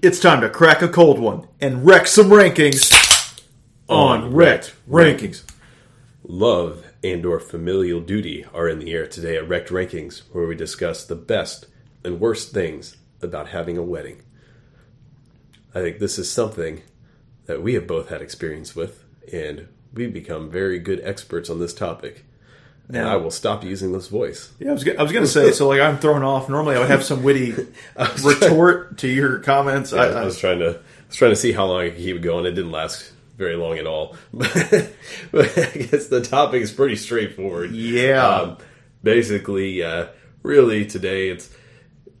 [0.00, 3.42] It's time to crack a cold one and wreck some rankings
[3.88, 5.42] on Wrecked Rankings.
[6.22, 10.54] Love and or familial duty are in the air today at Wrecked Rankings, where we
[10.54, 11.66] discuss the best
[12.04, 14.22] and worst things about having a wedding.
[15.74, 16.82] I think this is something
[17.46, 21.74] that we have both had experience with, and we've become very good experts on this
[21.74, 22.24] topic.
[22.88, 24.50] And I will stop using this voice.
[24.58, 26.48] Yeah, I was, gonna, I was gonna say, so like I'm thrown off.
[26.48, 27.52] Normally I would have some witty
[27.96, 29.92] was retort to your comments.
[29.92, 31.90] I, I, I, I was trying to I was trying to see how long I
[31.90, 32.46] could keep it going.
[32.46, 34.16] It didn't last very long at all.
[34.32, 34.48] but
[35.36, 37.72] I guess the topic is pretty straightforward.
[37.72, 38.26] Yeah.
[38.26, 38.58] Um,
[39.02, 40.06] basically, uh,
[40.42, 41.54] really today it's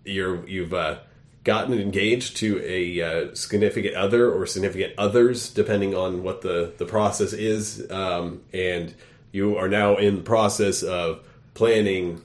[0.04, 0.98] you're you've uh,
[1.44, 6.84] gotten engaged to a uh, significant other or significant others, depending on what the the
[6.84, 8.94] process is, um, and
[9.38, 11.20] you are now in the process of
[11.54, 12.22] planning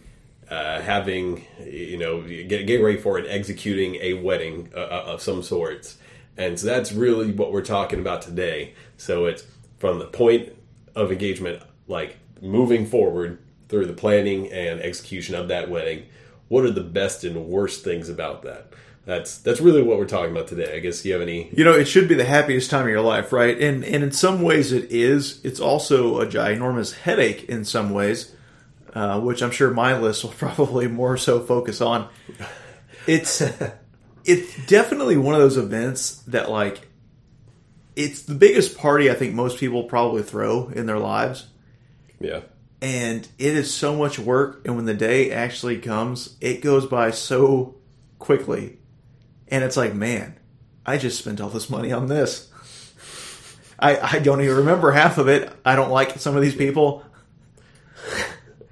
[0.50, 5.22] uh, having you know get, getting ready for and executing a wedding uh, uh, of
[5.22, 5.98] some sorts.
[6.36, 8.74] And so that's really what we're talking about today.
[8.98, 9.46] So it's
[9.78, 10.56] from the point
[10.96, 16.06] of engagement like moving forward through the planning and execution of that wedding
[16.50, 18.68] what are the best and worst things about that
[19.06, 21.74] that's that's really what we're talking about today i guess you have any you know,
[21.74, 23.60] it should be the happiest time of your life, right?
[23.60, 25.40] And and in some ways it is.
[25.44, 28.34] It's also a ginormous headache in some ways,
[28.94, 32.10] uh, which I'm sure my list will probably more so focus on.
[33.08, 33.42] It's
[34.26, 36.88] it's definitely one of those events that like
[37.96, 41.48] it's the biggest party I think most people probably throw in their lives.
[42.20, 42.42] yeah
[42.82, 47.12] and it is so much work and when the day actually comes it goes by
[47.12, 47.76] so
[48.20, 48.78] quickly
[49.54, 50.38] and it's like man
[50.86, 52.52] i just spent all this money on this
[53.80, 57.06] i i don't even remember half of it i don't like some of these people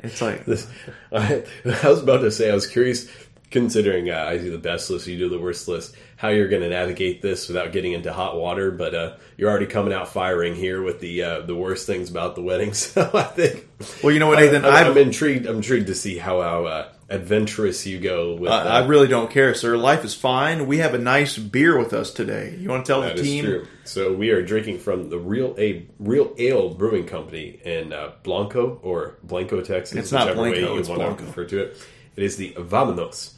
[0.03, 0.67] it's like This,
[1.11, 3.09] I, I was about to say, I was curious,
[3.49, 6.61] considering uh, I do the best list, you do the worst list, how you're going
[6.61, 8.71] to navigate this without getting into hot water.
[8.71, 12.35] But uh, you're already coming out firing here with the uh, the worst things about
[12.35, 12.73] the wedding.
[12.81, 13.67] So I think,
[14.03, 15.45] well you know what nathan I, am intrigued.
[15.45, 19.29] I'm intrigued to see how, how uh, adventurous you go with I, I really don't
[19.29, 22.85] care sir life is fine we have a nice beer with us today you want
[22.85, 23.67] to tell That the is team true.
[23.83, 28.79] So we are drinking from the Real A Real Ale Brewing Company in uh, Blanco
[28.83, 29.97] or Blanco, Texas.
[29.97, 31.17] It's not whichever way Blanco, you it's want Blanco.
[31.19, 31.87] to refer to it.
[32.15, 33.33] It is the Vamonos.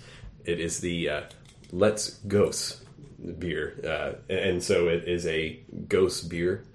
[0.45, 1.21] It is the uh,
[1.71, 2.81] Let's Gose
[3.39, 3.79] beer,
[4.29, 6.65] uh, and so it is a gose beer.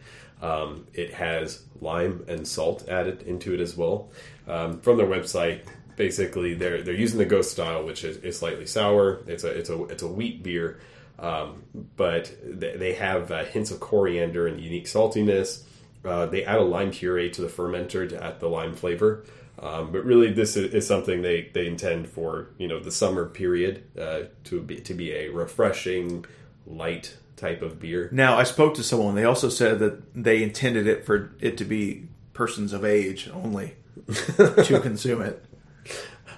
[0.41, 4.10] Um, it has lime and salt added into it as well.
[4.47, 5.60] Um, from their website,
[5.98, 9.20] basically they're they're using the gose style, which is, is slightly sour.
[9.26, 10.81] It's a it's a it's a wheat beer,
[11.19, 11.64] um,
[11.97, 15.64] but they, have uh, hints of coriander and unique saltiness.
[16.04, 19.25] Uh, they add a lime puree to the fermenter to add the lime flavor.
[19.60, 23.26] Um, but really, this is, is something they, they intend for you know the summer
[23.26, 26.25] period uh, to be to be a refreshing,
[26.66, 28.08] light type of beer.
[28.10, 31.64] now i spoke to someone they also said that they intended it for it to
[31.64, 33.76] be persons of age only
[34.64, 35.47] to consume it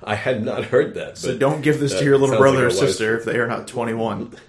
[0.02, 1.18] I had not heard that.
[1.18, 3.66] So don't give this to your little brother like or sister if they are not
[3.68, 4.34] 21.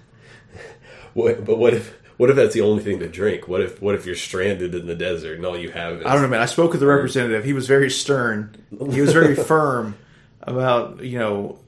[1.14, 3.48] What, but what if what if that's the only thing to drink?
[3.48, 6.14] What if what if you're stranded in the desert and all you have is I
[6.14, 6.40] don't know, man.
[6.40, 7.44] I spoke with the representative.
[7.44, 8.56] He was very stern.
[8.70, 9.98] He was very firm
[10.40, 11.58] about, you know,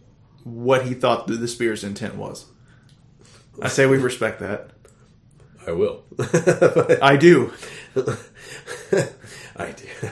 [0.45, 2.47] what he thought the, this beer's intent was.
[3.61, 4.71] I say we respect that.
[5.67, 6.05] I will.
[7.03, 7.53] I do.
[9.57, 10.09] I do.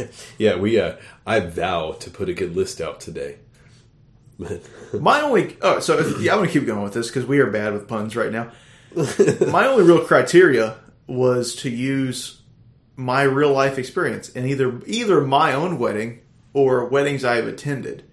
[0.38, 0.80] yeah, we.
[0.80, 3.38] Uh, I vow to put a good list out today.
[4.92, 7.50] My only oh, so if, yeah, I'm gonna keep going with this because we are
[7.50, 8.50] bad with puns right now.
[9.50, 10.76] My only real criteria
[11.06, 12.40] was to use
[12.96, 16.20] my real life experience in either either my own wedding
[16.52, 18.04] or weddings I have attended.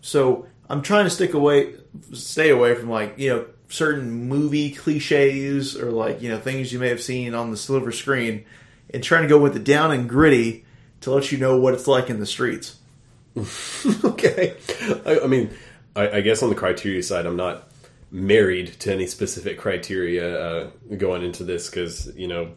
[0.00, 1.74] So I'm trying to stick away,
[2.12, 6.78] stay away from like you know certain movie cliches or like you know things you
[6.78, 8.44] may have seen on the silver screen,
[8.92, 10.64] and trying to go with the down and gritty
[11.02, 12.78] to let you know what it's like in the streets.
[14.04, 14.54] okay.
[15.06, 15.50] I, I mean,
[15.94, 17.68] I, I guess on the criteria side, I'm not
[18.10, 22.50] married to any specific criteria uh, going into this because you know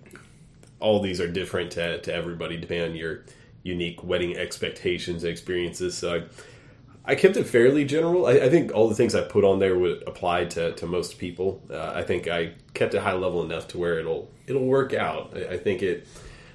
[0.79, 3.23] all these are different to, to everybody depending on your
[3.63, 5.95] unique wedding expectations and experiences.
[5.95, 8.25] So I, I kept it fairly general.
[8.25, 11.19] I, I think all the things I put on there would apply to, to most
[11.19, 11.61] people.
[11.69, 15.33] Uh, I think I kept it high level enough to where it'll it'll work out.
[15.35, 16.07] I, I think it.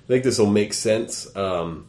[0.06, 1.34] I think this will make sense.
[1.36, 1.88] Um,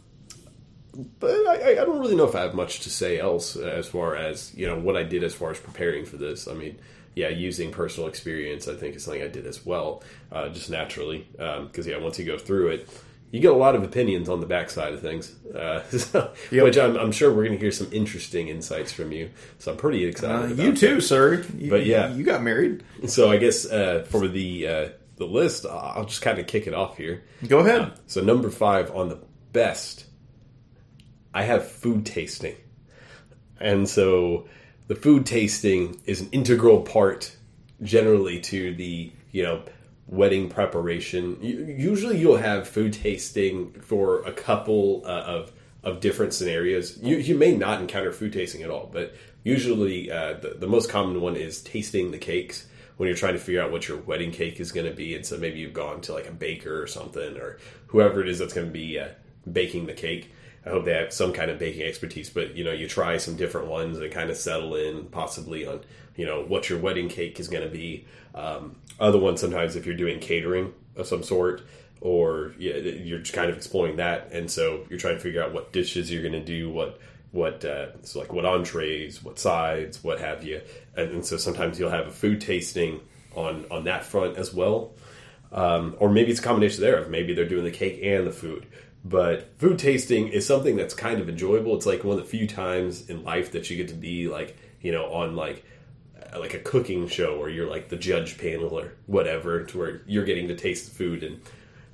[1.20, 4.16] but I, I don't really know if I have much to say else as far
[4.16, 6.48] as you know what I did as far as preparing for this.
[6.48, 6.80] I mean,
[7.16, 11.28] yeah, using personal experience, I think is something I did as well, uh, just naturally.
[11.34, 12.90] Because yeah, once you go through it,
[13.30, 16.64] you get a lot of opinions on the backside of things, uh, so, Yep.
[16.64, 19.30] which I'm, I'm sure we're going to hear some interesting insights from you.
[19.60, 20.58] So I'm pretty excited.
[20.60, 20.78] Uh, you that.
[20.80, 21.46] too, sir.
[21.58, 22.12] You- But yeah.
[22.14, 22.84] you got married.
[23.08, 26.74] So I guess uh, for the uh, the list, I'll just kind of kick it
[26.74, 27.24] off here.
[27.48, 27.82] Go ahead.
[27.82, 29.20] Uh, so number five on the
[29.52, 30.06] best,
[31.34, 32.56] I have food tasting,
[33.60, 34.48] and so
[34.88, 37.36] the food tasting is an integral part,
[37.82, 39.64] generally, to the you know
[40.08, 41.38] wedding preparation.
[41.42, 45.52] Usually, you'll have food tasting for a couple uh, of
[45.84, 46.98] of different scenarios.
[47.02, 50.90] You you may not encounter food tasting at all, but usually uh, the the most
[50.90, 52.68] common one is tasting the cakes
[52.98, 55.16] when you're trying to figure out what your wedding cake is going to be.
[55.16, 57.58] And so maybe you've gone to like a baker or something, or
[57.88, 59.10] whoever it is that's going to be uh,
[59.52, 60.34] baking the cake.
[60.66, 63.38] I hope they have some kind of baking expertise, but you know, you try some
[63.38, 65.82] different ones and kind of settle in possibly on
[66.18, 68.06] you know what your wedding cake is going to be.
[68.36, 71.62] Um, other ones sometimes if you're doing catering of some sort,
[72.02, 75.72] or you're just kind of exploring that, and so you're trying to figure out what
[75.72, 77.00] dishes you're going to do, what
[77.32, 80.62] what uh, so like what entrees, what sides, what have you,
[80.96, 83.02] and, and so sometimes you'll have a food tasting
[83.36, 84.94] on on that front as well,
[85.52, 88.32] um, or maybe it's a combination there of maybe they're doing the cake and the
[88.32, 88.66] food.
[89.04, 91.76] But food tasting is something that's kind of enjoyable.
[91.76, 94.58] It's like one of the few times in life that you get to be like
[94.82, 95.66] you know on like
[96.34, 100.02] uh, like a cooking show where you're like the judge panel or whatever, to where
[100.08, 101.42] you're getting to taste the food and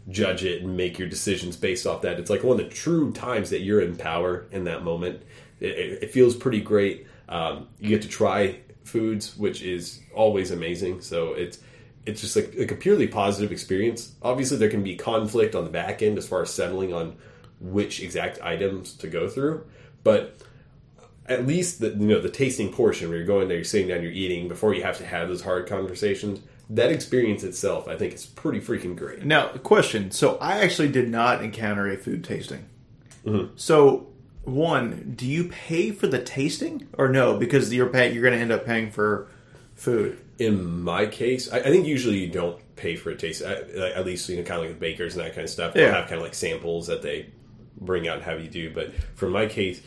[0.09, 2.19] judge it and make your decisions based off that.
[2.19, 5.23] It's like one of the true times that you're in power in that moment.
[5.59, 7.07] It, it, feels pretty great.
[7.29, 11.01] Um, you get to try foods, which is always amazing.
[11.01, 11.59] So it's
[12.05, 14.13] it's just like, like a purely positive experience.
[14.21, 17.15] Obviously, there can be conflict on the back end as far as settling on
[17.61, 19.65] which exact items to go through,
[20.03, 20.37] but
[21.27, 24.03] at least the you know the tasting portion where you're going there, you're sitting down,
[24.03, 26.41] you're eating before you have to have those hard conversations.
[26.69, 29.23] That experience itself, I think, is pretty freaking great.
[29.25, 30.11] Now, question.
[30.11, 32.65] So, I actually did not encounter a food tasting.
[33.25, 33.53] Mm-hmm.
[33.55, 34.07] So,
[34.43, 37.37] one, do you pay for the tasting or no?
[37.37, 39.27] Because you're paying, you're going to end up paying for
[39.75, 40.19] food.
[40.39, 43.43] In my case, I, I think usually you don't pay for a taste.
[43.43, 45.49] I, like, at least you know, kind of like the bakers and that kind of
[45.49, 45.73] stuff.
[45.73, 47.29] They'll have kind of like samples that they
[47.79, 48.73] bring out and have you do.
[48.73, 49.81] But for my case,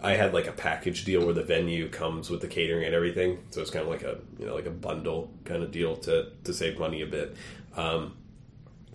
[0.00, 3.42] I had like a package deal where the venue comes with the catering and everything,
[3.50, 6.30] so it's kind of like a you know like a bundle kind of deal to
[6.44, 7.36] to save money a bit.
[7.76, 8.16] Um,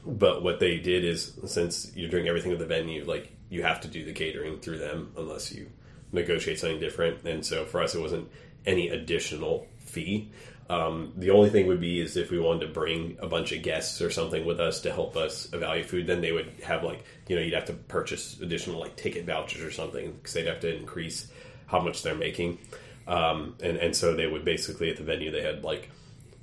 [0.05, 3.81] but what they did is since you're doing everything with the venue, like you have
[3.81, 5.69] to do the catering through them unless you
[6.11, 7.25] negotiate something different.
[7.25, 8.29] And so for us, it wasn't
[8.65, 10.31] any additional fee.
[10.69, 13.61] Um, the only thing would be is if we wanted to bring a bunch of
[13.63, 17.03] guests or something with us to help us evaluate food, then they would have like
[17.27, 20.61] you know you'd have to purchase additional like ticket vouchers or something because they'd have
[20.61, 21.27] to increase
[21.65, 22.59] how much they're making.
[23.07, 25.89] Um, and and so they would basically at the venue they had like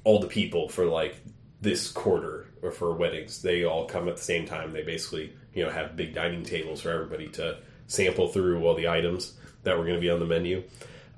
[0.04, 1.16] all the people for like
[1.62, 3.40] this quarter or for weddings.
[3.40, 4.72] They all come at the same time.
[4.72, 8.88] They basically you know have big dining tables for everybody to sample through all the
[8.88, 9.32] items
[9.62, 10.62] that were going to be on the menu.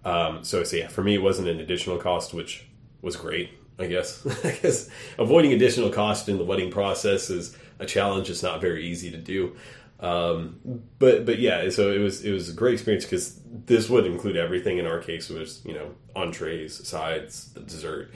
[0.05, 2.67] Um, so, so yeah for me it wasn't an additional cost which
[3.03, 4.27] was great i guess.
[4.45, 4.89] I guess
[5.19, 9.19] avoiding additional cost in the wedding process is a challenge it's not very easy to
[9.19, 9.57] do.
[10.01, 10.59] Um,
[10.99, 14.37] but but yeah so it was it was a great experience because this would include
[14.37, 18.13] everything in our case was you know entrees sides the dessert.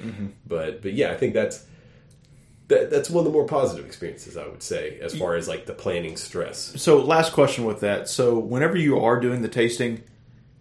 [0.46, 1.64] But but yeah i think that's
[2.68, 5.66] that, that's one of the more positive experiences i would say as far as like
[5.66, 6.72] the planning stress.
[6.82, 8.08] So, last question with that.
[8.08, 10.02] So, whenever you are doing the tasting,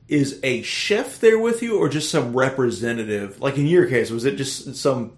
[0.07, 3.39] is a chef there with you or just some representative?
[3.41, 5.13] Like in your case, was it just some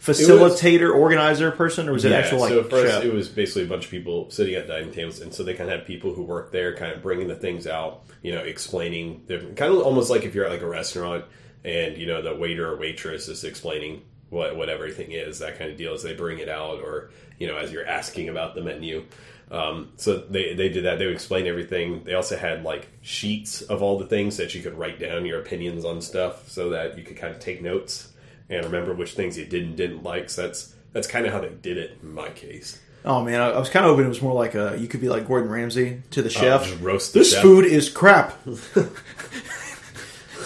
[0.00, 3.04] facilitator, organizer person, or was it Yeah, actual like so first, chef?
[3.04, 5.70] it was basically a bunch of people sitting at dining tables, and so they kind
[5.70, 9.22] of have people who work there, kind of bringing the things out, you know, explaining,
[9.28, 11.24] different, kind of almost like if you're at like a restaurant,
[11.64, 15.70] and you know the waiter or waitress is explaining what what everything is, that kind
[15.70, 15.92] of deal.
[15.92, 19.04] As they bring it out, or you know, as you're asking about the menu.
[19.50, 20.98] Um, so they they did that.
[20.98, 22.04] They would explain everything.
[22.04, 25.40] They also had like sheets of all the things that you could write down your
[25.40, 28.12] opinions on stuff, so that you could kind of take notes
[28.48, 30.30] and remember which things you did and didn't like.
[30.30, 32.78] So that's that's kind of how they did it in my case.
[33.04, 35.00] Oh man, I, I was kind of hoping it was more like a you could
[35.00, 36.62] be like Gordon Ramsay to the chef.
[36.62, 37.42] Oh, just roast the this chef.
[37.42, 38.38] food is crap.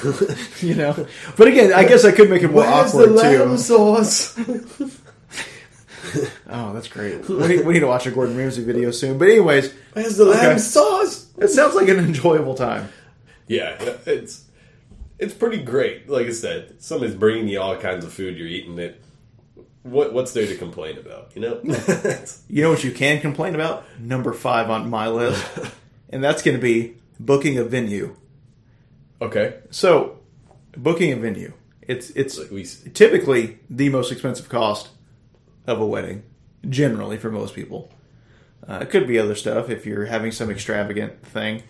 [0.60, 1.06] you know,
[1.36, 3.56] but again, I guess I could make it more awkward too.
[3.58, 4.38] sauce?
[6.50, 7.28] Oh, that's great.
[7.28, 9.18] We need, we need to watch a Gordon Ramsay video soon.
[9.18, 10.46] But anyways, Where's the Okay.
[10.48, 11.26] lamb sauce?
[11.38, 12.88] it sounds like an enjoyable time.
[13.48, 14.44] Yeah, it's
[15.18, 16.08] it's pretty great.
[16.08, 18.36] Like I said, somebody's bringing you all kinds of food.
[18.38, 19.00] You're eating it.
[19.82, 21.32] What what's there to complain about?
[21.34, 21.60] You know.
[22.48, 23.84] You know what you can complain about?
[24.00, 25.44] Number five on my list,
[26.10, 28.16] and that's going to be booking a venue.
[29.20, 29.56] okay.
[29.70, 30.20] So,
[30.76, 31.52] booking a venue.
[31.82, 34.88] It's it's Like we typically the most expensive cost
[35.66, 36.22] of a wedding,
[36.68, 37.90] generally for most people.
[38.66, 41.62] Uh, it could be other stuff if you're having some extravagant thing.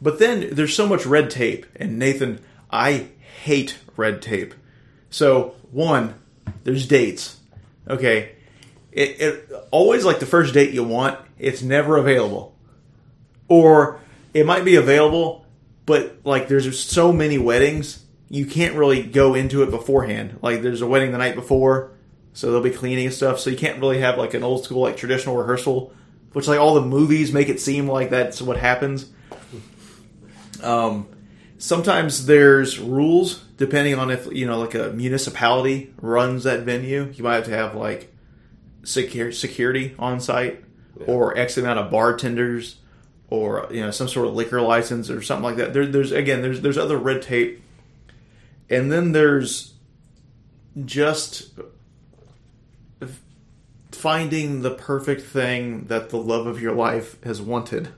[0.00, 3.08] But then there's so much red tape, and Nathan, I
[3.42, 4.54] hate red tape.
[5.10, 6.14] So one,
[6.64, 7.40] there's dates.
[7.88, 8.36] Okay,
[8.92, 12.56] it, it always like the first date you want, it's never available,
[13.48, 14.00] or
[14.34, 15.46] it might be available,
[15.86, 20.38] but like there's so many weddings, you can't really go into it beforehand.
[20.42, 21.92] Like there's a wedding the night before,
[22.36, 23.40] so they'll be cleaning and stuff.
[23.40, 25.94] So you can't really have like an old school like traditional rehearsal,
[26.34, 29.06] which like all the movies make it seem like that's what happens.
[30.62, 31.08] Um,
[31.56, 37.10] sometimes there's rules depending on if you know like a municipality runs that venue.
[37.14, 38.14] You might have to have like
[38.84, 40.62] secure, security on site
[41.06, 42.76] or X amount of bartenders
[43.30, 45.72] or you know some sort of liquor license or something like that.
[45.72, 47.62] There, there's again there's there's other red tape,
[48.68, 49.72] and then there's
[50.84, 51.58] just
[53.96, 57.88] finding the perfect thing that the love of your life has wanted.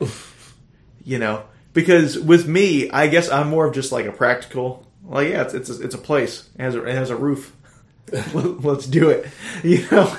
[1.04, 4.90] you know, because with me, I guess I'm more of just like a practical.
[5.04, 6.48] Like, yeah, it's it's a, it's a place.
[6.58, 7.54] It has a, it has a roof.
[8.34, 9.26] Let's do it.
[9.62, 10.16] You know.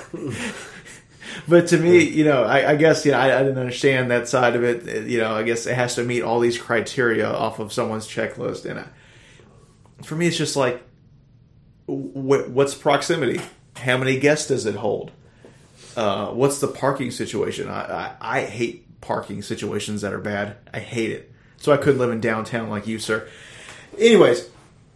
[1.48, 4.28] but to me, you know, I, I guess you know, I, I, didn't understand that
[4.28, 4.88] side of it.
[4.88, 8.08] Uh, you know, I guess it has to meet all these criteria off of someone's
[8.08, 8.86] checklist, and I,
[10.04, 10.84] for me, it's just like,
[11.88, 13.42] wh- what's proximity?
[13.76, 15.12] How many guests does it hold?
[15.96, 17.70] Uh, what's the parking situation?
[17.70, 20.58] I, I, I hate parking situations that are bad.
[20.74, 21.32] I hate it.
[21.58, 23.28] So I couldn't live in downtown like you, sir.
[23.98, 24.50] Anyways,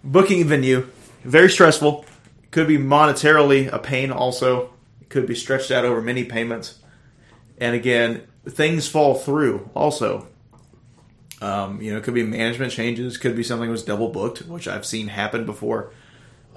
[0.03, 0.88] booking venue
[1.24, 2.05] very stressful.
[2.51, 4.12] Could be monetarily a pain.
[4.12, 4.74] Also,
[5.09, 6.79] could be stretched out over many payments.
[7.57, 9.69] And again, things fall through.
[9.75, 10.27] Also,
[11.41, 13.17] um, you know, it could be management changes.
[13.17, 15.91] Could be something was double booked, which I've seen happen before.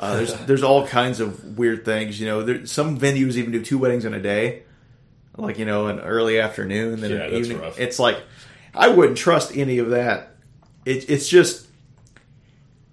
[0.02, 2.21] Uh, there's there's all kinds of weird things.
[2.21, 4.64] You know, there, some venues even do two weddings in a day,
[5.37, 7.61] like you know, an early afternoon, then Yeah, an that's evening.
[7.62, 7.78] rough.
[7.78, 8.18] It's like
[8.75, 10.35] I wouldn't trust any of that.
[10.85, 11.66] It, it's just,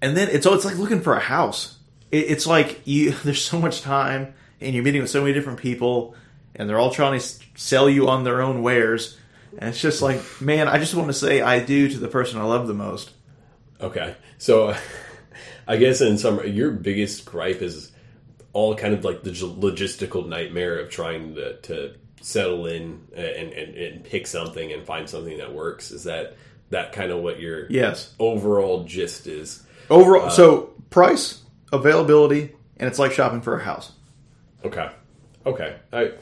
[0.00, 1.76] and then it's it's like looking for a house.
[2.10, 5.58] It, it's like you there's so much time, and you're meeting with so many different
[5.58, 6.14] people,
[6.54, 7.26] and they're all trying to
[7.56, 9.16] sell you on their own wares.
[9.58, 12.38] And it's just like, man, I just want to say I do to the person
[12.40, 13.10] I love the most.
[13.80, 14.76] Okay, so
[15.70, 17.92] I guess in some your biggest gripe is
[18.52, 23.52] all kind of like the logistical nightmare of trying to, to settle in uh, and,
[23.52, 25.92] and, and pick something and find something that works.
[25.92, 26.36] Is that
[26.70, 28.12] that kind of what your Yes.
[28.18, 29.62] overall gist is?
[29.88, 31.40] Overall, uh, so price,
[31.72, 33.92] availability, and it's like shopping for a house.
[34.64, 34.90] Okay,
[35.46, 35.76] okay.
[35.92, 36.14] I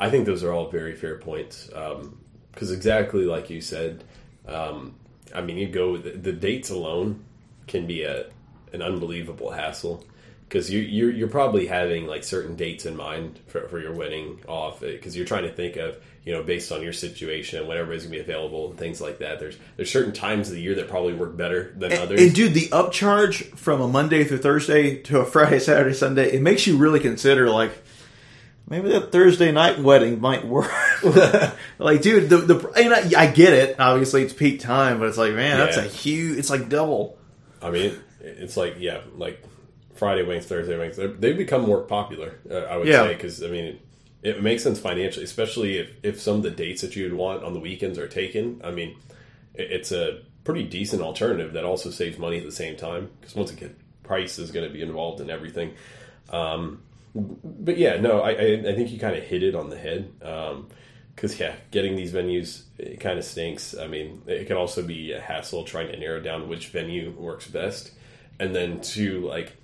[0.00, 2.18] I think those are all very fair points um,
[2.50, 4.02] because exactly like you said.
[4.48, 4.96] Um,
[5.32, 7.24] I mean, you go the, the dates alone
[7.68, 8.26] can be a
[8.74, 10.04] an unbelievable hassle
[10.48, 14.40] because you you're, you're probably having like certain dates in mind for, for your wedding
[14.46, 17.68] off eh, because you're trying to think of you know based on your situation and
[17.68, 19.40] when everybody's gonna be available and things like that.
[19.40, 22.20] There's there's certain times of the year that probably work better than others.
[22.20, 26.42] And dude, the upcharge from a Monday through Thursday to a Friday, Saturday, Sunday, it
[26.42, 27.72] makes you really consider like
[28.68, 30.70] maybe that Thursday night wedding might work.
[31.78, 33.78] like, dude, the the and I, I get it.
[33.78, 36.38] Obviously, it's peak time, but it's like, man, that's a huge.
[36.38, 37.18] It's like double.
[37.60, 39.42] I mean, it's like yeah, like
[39.94, 40.96] Friday wings, Thursday wings.
[40.96, 42.34] They've become more popular.
[42.50, 43.02] Uh, I would Yeah.
[43.02, 43.80] say because I mean, it,
[44.22, 47.52] it makes sense financially, especially if if some of the dates that you'd want on
[47.54, 48.60] the weekends are taken.
[48.64, 48.96] I mean,
[49.54, 53.34] it, it's a pretty decent alternative that also saves money at the same time because
[53.34, 55.72] once again, price is going to be involved in everything.
[56.30, 56.82] Um,
[57.14, 60.10] but yeah, no, I, I, I think you kind of hit it on the head.
[61.14, 63.74] Because yeah, getting these venues it kind of stinks.
[63.78, 67.46] I mean, it can also be a hassle trying to narrow down which venue works
[67.46, 67.92] best,
[68.38, 69.56] and then to like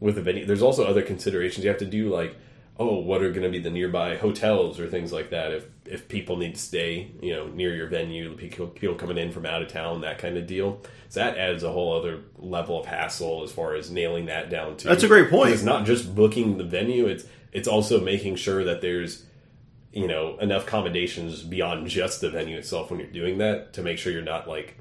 [0.00, 2.36] with the venue, there's also other considerations you have to do, like
[2.78, 6.08] oh, what are going to be the nearby hotels or things like that if if
[6.08, 9.62] people need to stay, you know, near your venue, people people coming in from out
[9.62, 10.80] of town, that kind of deal.
[11.08, 14.76] So that adds a whole other level of hassle as far as nailing that down
[14.78, 14.88] to.
[14.88, 15.52] That's a great point.
[15.52, 19.24] It's not just booking the venue; it's it's also making sure that there's
[19.92, 23.98] you know enough accommodations beyond just the venue itself when you're doing that to make
[23.98, 24.78] sure you're not like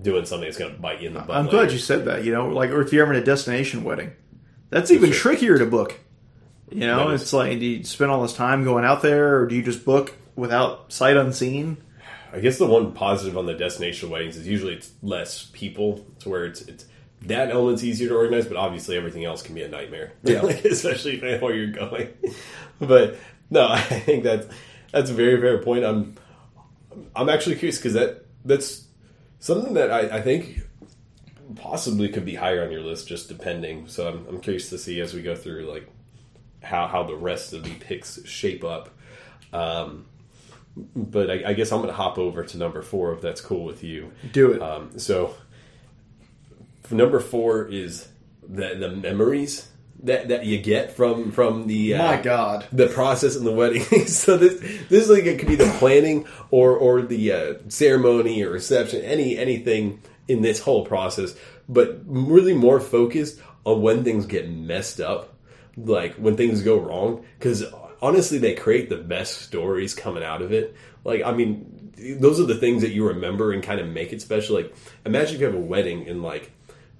[0.00, 1.36] doing something that's going to bite you in the butt.
[1.36, 1.58] I'm later.
[1.58, 2.24] glad you said that.
[2.24, 4.12] You know, like, or if you're having a destination wedding,
[4.70, 5.32] that's even sure.
[5.32, 6.00] trickier to book.
[6.70, 9.54] You know, it's like, do you spend all this time going out there, or do
[9.54, 11.76] you just book without sight unseen?
[12.32, 16.28] I guess the one positive on the destination weddings is usually it's less people, to
[16.28, 16.86] where it's it's
[17.26, 20.12] that element's easier to organize, but obviously everything else can be a nightmare.
[20.24, 20.40] Yeah.
[20.40, 22.08] Like, especially if where you're going.
[22.80, 23.18] But
[23.50, 24.48] no, I think that's
[24.90, 25.84] that's a very fair point.
[25.84, 26.16] I'm
[27.14, 28.83] I'm actually curious because that that's
[29.44, 30.62] something that I, I think
[31.56, 33.86] possibly could be higher on your list, just depending.
[33.88, 35.86] So I'm, I'm curious to see as we go through like
[36.62, 38.88] how how the rest of the picks shape up.
[39.52, 40.06] Um,
[40.96, 43.64] but I, I guess I'm going to hop over to number four if that's cool
[43.64, 44.12] with you.
[44.32, 44.62] Do it.
[44.62, 45.34] Um, so
[46.90, 48.08] number four is
[48.48, 49.68] the the memories
[50.04, 52.66] that, that you get from from the uh, My God.
[52.72, 53.82] the process in the wedding.
[54.06, 58.42] so this this is like it could be the planning or or the uh, ceremony
[58.42, 61.34] or reception, any anything in this whole process,
[61.68, 65.34] but really more focused on when things get messed up,
[65.76, 67.24] like when things go wrong.
[67.38, 67.64] Because
[68.00, 70.74] honestly, they create the best stories coming out of it.
[71.04, 74.20] Like I mean, those are the things that you remember and kind of make it
[74.20, 74.56] special.
[74.56, 74.74] Like
[75.06, 76.50] imagine if you have a wedding and like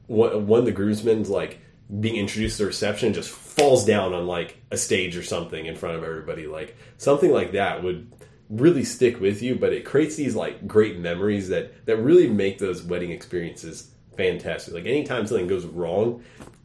[0.06, 1.61] one, one of the groomsmen's like
[2.00, 5.76] being introduced to the reception just falls down on like a stage or something in
[5.76, 6.46] front of everybody.
[6.46, 8.10] Like something like that would
[8.50, 12.58] really stick with you but it creates these like great memories that that really make
[12.58, 14.74] those wedding experiences fantastic.
[14.74, 16.22] Like anytime something goes wrong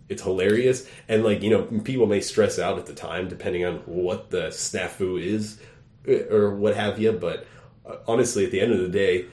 [0.09, 0.87] it's hilarious.
[1.07, 4.47] And like you know people may stress out at the time depending on what the
[4.47, 5.59] snafu is
[6.07, 7.45] eh, or what have you but
[7.85, 9.25] uh, honestly at the end of the day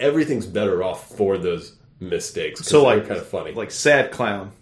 [0.00, 3.52] everything's better off for those mistakes So like kind of funny.
[3.52, 4.52] like sad clown,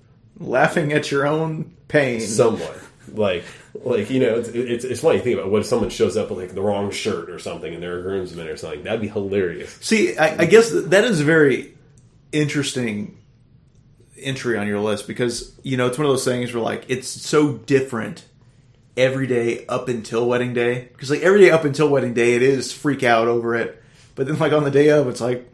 [0.40, 2.20] laughing at your own pain.
[2.20, 2.78] somewhat.
[3.12, 3.44] Like
[3.82, 6.30] like you know it's, it's it's funny to think about what if someone shows up
[6.30, 8.82] with like the wrong shirt or something and they're a groomsman or something?
[8.84, 9.76] That'd be hilarious.
[9.80, 11.74] See, I, I guess that is a very
[12.32, 13.16] interesting
[14.16, 17.08] entry on your list because you know it's one of those things where like it's
[17.08, 18.24] so different
[18.96, 20.88] every day up until wedding day.
[20.92, 23.82] Because like every day up until wedding day it is freak out over it,
[24.14, 25.50] but then like on the day of it's like,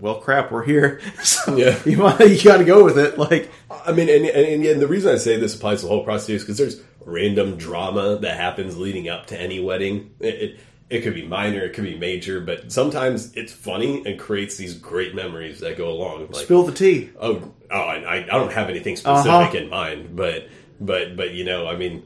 [0.00, 1.78] well, crap, we're here, so Yeah.
[1.84, 3.18] you might, you got to go with it.
[3.18, 6.04] Like, I mean, and, and, and the reason I say this applies to the whole
[6.04, 10.14] process is because there's random drama that happens leading up to any wedding.
[10.20, 14.18] It, it, it could be minor, it could be major, but sometimes it's funny and
[14.18, 16.26] creates these great memories that go along.
[16.32, 17.10] Like, spill the tea.
[17.20, 19.56] oh, oh, I, I don't have anything specific Uh-huh.
[19.58, 20.48] in mind, but,
[20.80, 22.04] but, but you know, I mean,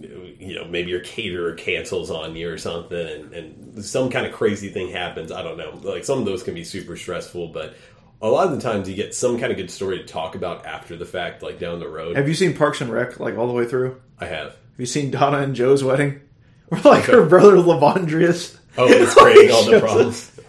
[0.00, 4.32] you know, maybe your caterer cancels on you or something, and, and some kind of
[4.32, 5.32] crazy thing happens.
[5.32, 5.78] I don't know.
[5.82, 7.74] Like some of those can be super stressful, but
[8.22, 10.66] a lot of the times you get some kind of good story to talk about
[10.66, 12.16] after the fact, like down the road.
[12.16, 14.00] Have you seen Parks and Rec like all the way through?
[14.18, 14.48] I have.
[14.48, 16.20] Have you seen Donna and Joe's wedding?
[16.68, 18.56] Where like her brother Lavondrius.
[18.76, 20.40] Oh, it's creating all the problems.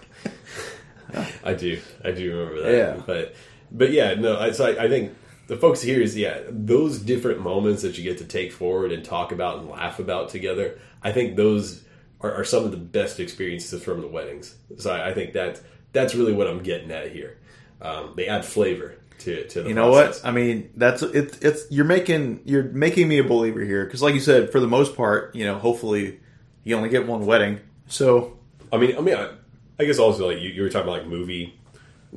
[1.43, 2.77] I do, I do remember that.
[2.77, 3.03] Yeah.
[3.05, 3.35] but
[3.71, 4.37] but yeah, no.
[4.37, 5.15] I, so I, I think
[5.51, 9.03] the focus here is yeah, those different moments that you get to take forward and
[9.03, 10.79] talk about and laugh about together.
[11.03, 11.83] I think those
[12.21, 14.55] are, are some of the best experiences from the weddings.
[14.77, 15.59] So I, I think that
[15.91, 17.37] that's really what I'm getting at here.
[17.81, 20.23] Um, they add flavor to to the You know process.
[20.23, 20.29] what?
[20.29, 24.13] I mean, that's it's it's you're making you're making me a believer here because, like
[24.13, 26.21] you said, for the most part, you know, hopefully
[26.63, 27.59] you only get one wedding.
[27.87, 28.39] So
[28.71, 29.31] I mean, I mean, I,
[29.77, 31.59] I guess also like you, you were talking about like movie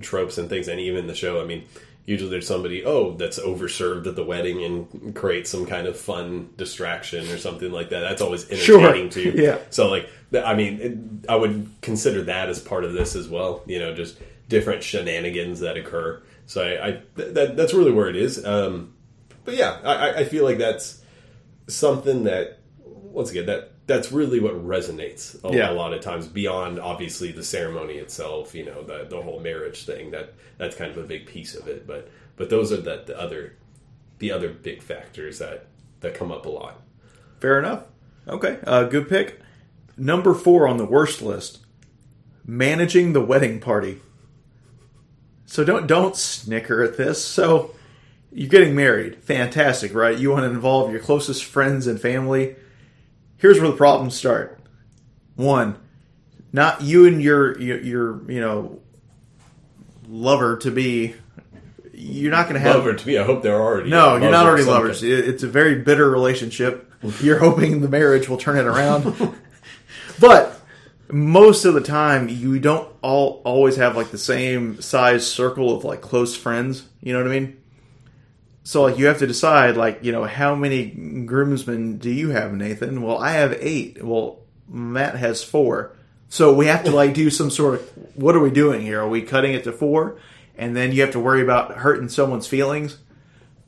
[0.00, 1.42] tropes and things, and even the show.
[1.42, 1.64] I mean,
[2.06, 6.50] usually there's somebody oh that's overserved at the wedding and creates some kind of fun
[6.56, 8.00] distraction or something like that.
[8.00, 8.80] That's always Sure.
[8.80, 9.32] entertaining to you.
[9.44, 9.58] Yeah.
[9.70, 10.80] So like, I mean,
[11.24, 13.62] it, I would consider that as part of this as well.
[13.66, 16.22] You know, just different shenanigans that occur.
[16.46, 18.44] So I, I th- that that's really where it is.
[18.44, 18.92] Um,
[19.44, 21.00] but yeah, I- I feel like that's
[21.68, 22.58] something that
[23.14, 25.70] once again that that's really what resonates a, Yeah.
[25.70, 29.84] a lot of times beyond obviously the ceremony itself you know the, the whole marriage
[29.86, 33.02] thing that that's kind of a big piece of it but but those are the,
[33.06, 33.54] the other
[34.18, 35.66] the other big factors that
[36.00, 36.80] that come up a lot
[37.40, 37.84] fair enough.
[38.26, 39.40] Okay, uh, good pick.
[39.98, 41.58] Number four on the worst list:
[42.46, 44.00] managing the wedding party.
[45.46, 47.22] So don't don't snicker at this.
[47.24, 47.74] So
[48.32, 50.18] you're getting married, fantastic, right?
[50.18, 52.56] You want to involve your closest friends and family.
[53.38, 54.60] Here's where the problems start.
[55.36, 55.76] One,
[56.52, 58.80] not you and your your, your you know
[60.08, 61.14] lover to be.
[61.92, 63.18] You're not going to have lover to be.
[63.18, 65.02] i hope they're already no, you're not already lovers.
[65.02, 66.90] It- It's a very bitter relationship.
[67.20, 69.14] You're hoping the marriage will turn it around.
[70.20, 70.58] but
[71.10, 75.84] most of the time, you don't all always have like the same size circle of
[75.84, 76.86] like close friends.
[77.02, 77.60] You know what I mean?
[78.64, 82.52] So like you have to decide like you know how many groomsmen do you have,
[82.52, 83.02] Nathan?
[83.02, 84.02] Well, I have eight.
[84.02, 85.92] Well, Matt has four.
[86.28, 89.00] So we have to like do some sort of what are we doing here?
[89.00, 90.16] Are we cutting it to four?
[90.56, 92.98] And then you have to worry about hurting someone's feelings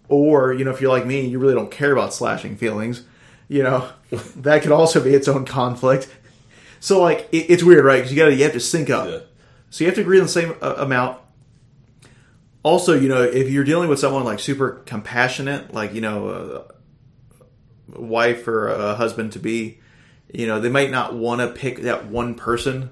[0.08, 3.02] or you know if you're like me you really don't care about slashing feelings
[3.48, 3.88] you know
[4.36, 6.08] that could also be its own conflict
[6.78, 9.18] so like it, it's weird right because you gotta you have to sync up Yeah.
[9.68, 11.18] so you have to agree on the same uh, amount
[12.66, 16.66] also you know if you're dealing with someone like super compassionate like you know
[17.88, 19.78] a wife or a husband to be
[20.32, 22.90] you know they might not want to pick that one person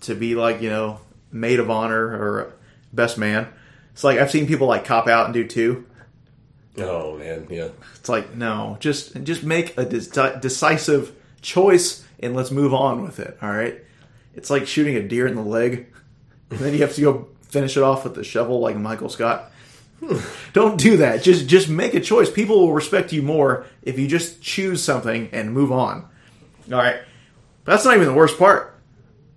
[0.00, 0.98] to be like you know
[1.30, 2.54] maid of honor or
[2.92, 3.46] best man
[3.92, 5.86] it's like i've seen people like cop out and do two
[6.78, 7.68] oh man yeah
[8.02, 13.20] it's like no, just just make a deci- decisive choice and let's move on with
[13.20, 13.38] it.
[13.40, 13.80] All right.
[14.34, 15.86] It's like shooting a deer in the leg,
[16.50, 19.52] and then you have to go finish it off with the shovel like Michael Scott.
[20.00, 20.16] Hmm.
[20.52, 21.22] Don't do that.
[21.22, 22.30] Just just make a choice.
[22.30, 26.08] People will respect you more if you just choose something and move on.
[26.72, 27.00] All right.
[27.64, 28.74] But that's not even the worst part.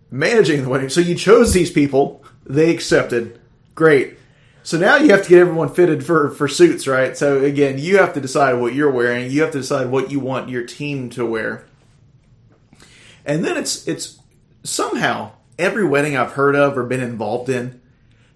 [0.10, 0.90] Managing the wedding.
[0.90, 3.40] So you chose these people, they accepted.
[3.76, 4.18] Great.
[4.64, 7.16] So now you have to get everyone fitted for for suits, right?
[7.18, 9.30] So again, you have to decide what you're wearing.
[9.30, 11.66] You have to decide what you want your team to wear.
[13.26, 14.20] And then it's it's
[14.64, 17.82] somehow every wedding I've heard of or been involved in,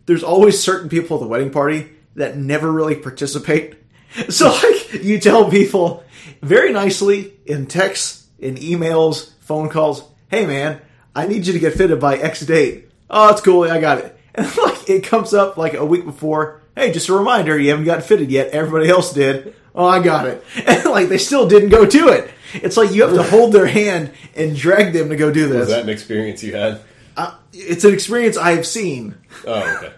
[0.09, 3.75] there's always certain people at the wedding party that never really participate.
[4.29, 6.03] So like you tell people
[6.41, 10.81] very nicely in texts, in emails, phone calls, "Hey man,
[11.15, 13.69] I need you to get fitted by X date." Oh, it's cool.
[13.69, 14.17] I got it.
[14.33, 16.59] And like it comes up like a week before.
[16.75, 18.49] Hey, just a reminder, you haven't gotten fitted yet.
[18.49, 19.53] Everybody else did.
[19.75, 20.43] Oh, I got it.
[20.65, 22.31] And like they still didn't go to it.
[22.55, 25.59] It's like you have to hold their hand and drag them to go do this.
[25.59, 26.81] Was that an experience you had?
[27.15, 29.13] Uh, it's an experience I have seen.
[29.45, 29.93] Oh, okay.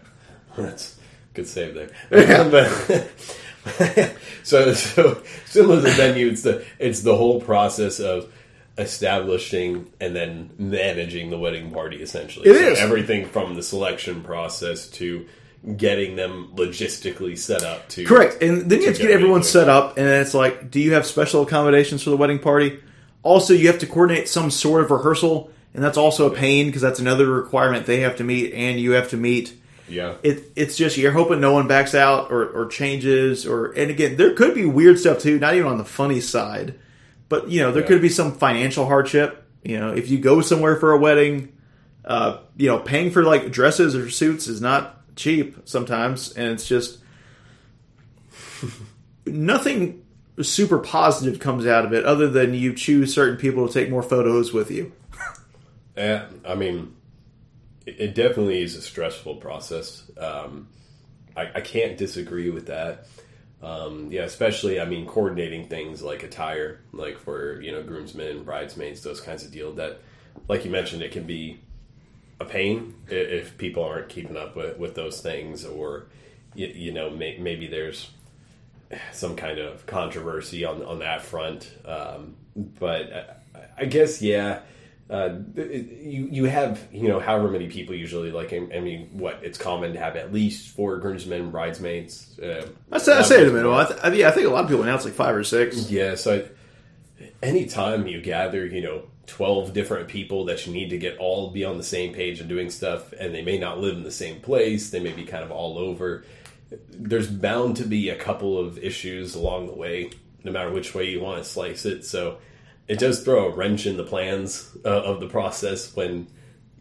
[0.58, 0.98] That's
[1.34, 1.90] good save there.
[4.44, 8.32] so, so similar to the venue, it's the it's the whole process of
[8.78, 12.02] establishing and then managing the wedding party.
[12.02, 12.80] Essentially, It so is.
[12.80, 15.28] everything from the selection process to
[15.78, 18.42] getting them logistically set up to Correct.
[18.42, 20.94] And then you have to get get everyone set up, and it's like, do you
[20.94, 22.80] have special accommodations for the wedding party?
[23.24, 26.82] Also, you have to coordinate some sort of rehearsal, and that's also a pain because
[26.82, 29.54] that's another requirement they have to meet, and you have to meet.
[29.92, 30.16] Yeah.
[30.24, 34.16] It, it's just you're hoping no one backs out or, or changes, or and again,
[34.18, 35.38] there could be weird stuff too.
[35.40, 36.80] Not even on the funny side,
[37.30, 37.88] but you know, there Yeah.
[37.90, 39.44] could be some financial hardship.
[39.64, 41.52] You know, if you go somewhere for a wedding,
[42.06, 46.68] uh, you know, paying for like dresses or suits is not cheap sometimes, and it's
[46.68, 47.00] just
[49.26, 50.04] nothing
[50.42, 54.02] super positive comes out of it other than you choose certain people to take more
[54.02, 54.92] photos with you.
[55.96, 56.96] Yeah, I mean,
[57.86, 60.10] it, it definitely is a stressful process.
[60.18, 60.68] Um,
[61.36, 63.08] I, I can't disagree with that.
[63.62, 69.04] Um, yeah, especially I mean, coordinating things like attire, like for you know groomsmen, bridesmaids,
[69.04, 69.74] those kinds of deal.
[69.74, 70.00] That,
[70.48, 71.60] like you mentioned, it can be
[72.40, 76.08] a pain if people aren't keeping up with, with those things, or
[76.56, 78.10] you, you know may, maybe there's
[79.14, 81.72] some kind of controversy on on that front.
[81.86, 83.14] Um, but
[83.56, 84.62] I, I guess yeah,
[85.12, 88.54] uh, you you have you know however many people usually like.
[88.54, 92.40] I, I mean, what it's common to have at least four groomsmen, bridesmaids.
[92.40, 93.70] Uh, I say, I say it a minute.
[93.70, 95.44] I, th- I, yeah, I think a lot of people now it's like five or
[95.44, 95.92] six.
[95.92, 96.48] yeah, so
[97.44, 101.66] anytime you gather, you know, 12 different people that you need to get all be
[101.66, 104.40] on the same page and doing stuff, and they may not live in the same
[104.40, 106.24] place, they may be kind of all over.
[106.90, 110.12] There's bound to be a couple of issues along the way,
[110.44, 112.06] no matter which way you want to slice it.
[112.06, 112.38] So
[112.88, 116.28] it does throw a wrench in the plans uh, of the process when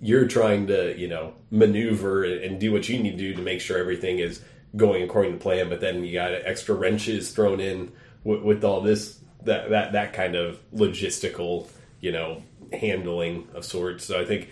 [0.00, 3.60] you're trying to, you know, maneuver and do what you need to do to make
[3.60, 4.40] sure everything is
[4.76, 5.68] going according to plan.
[5.68, 7.92] But then you got extra wrenches thrown in
[8.24, 11.68] with, with all this that that that kind of logistical,
[12.00, 14.04] you know, handling of sorts.
[14.04, 14.48] So I think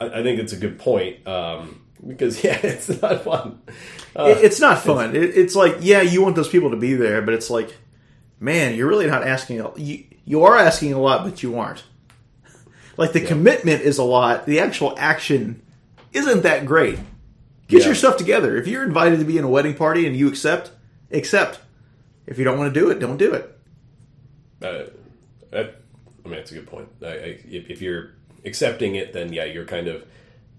[0.00, 3.60] I, I think it's a good point um, because yeah, it's not fun.
[4.16, 5.16] It- it's not fun.
[5.16, 7.74] It, it's like, yeah, you want those people to be there, but it's like,
[8.38, 9.64] man, you're really not asking.
[9.76, 11.84] You you are asking a lot, but you aren't.
[12.98, 14.44] Like the commitment is a lot.
[14.44, 15.62] The actual action
[16.12, 16.98] isn't that great.
[17.66, 17.86] Get Yeah.
[17.86, 18.54] your stuff together.
[18.58, 20.70] If you're invited to be in a wedding party and you accept,
[21.10, 21.58] accept.
[22.26, 23.58] If you don't want to do it, don't do it.
[24.60, 24.84] Uh,
[25.50, 25.76] that,
[26.24, 26.88] I mean, that's a good point.
[27.02, 27.12] I, I,
[27.48, 28.10] if, if you're
[28.44, 30.04] accepting it, then yeah, you're kind of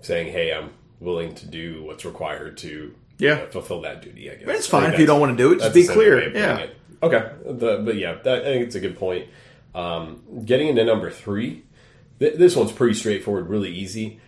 [0.01, 3.33] saying, "Hey, I'm willing to do what's required to Yeah.
[3.33, 5.53] uh, fulfill that duty." I guess But it's fine if you don't want to do
[5.53, 5.59] it.
[5.59, 6.35] Just be a simple way clear.
[6.35, 6.57] Yeah.
[6.57, 6.75] it.
[7.03, 7.31] Okay.
[7.45, 9.27] The, but yeah, that, I think it's a good point.
[9.75, 11.63] Um, getting into number three,
[12.19, 14.19] th- this one's pretty straightforward, really easy.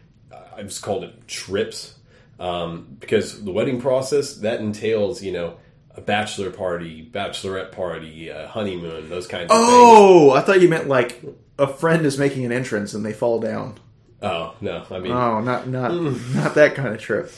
[0.58, 1.96] I just called it trips
[2.40, 5.58] um, because the wedding process that entails, you know,
[5.96, 9.70] a bachelor party, bachelorette party, honeymoon, those kinds of things.
[9.70, 11.22] Oh, I thought you meant like
[11.60, 13.76] a friend is making an entrance and they fall down.
[14.22, 15.94] Oh no, I mean, Oh, not not
[16.34, 17.32] not that kind of trip.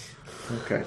[0.63, 0.83] Okay,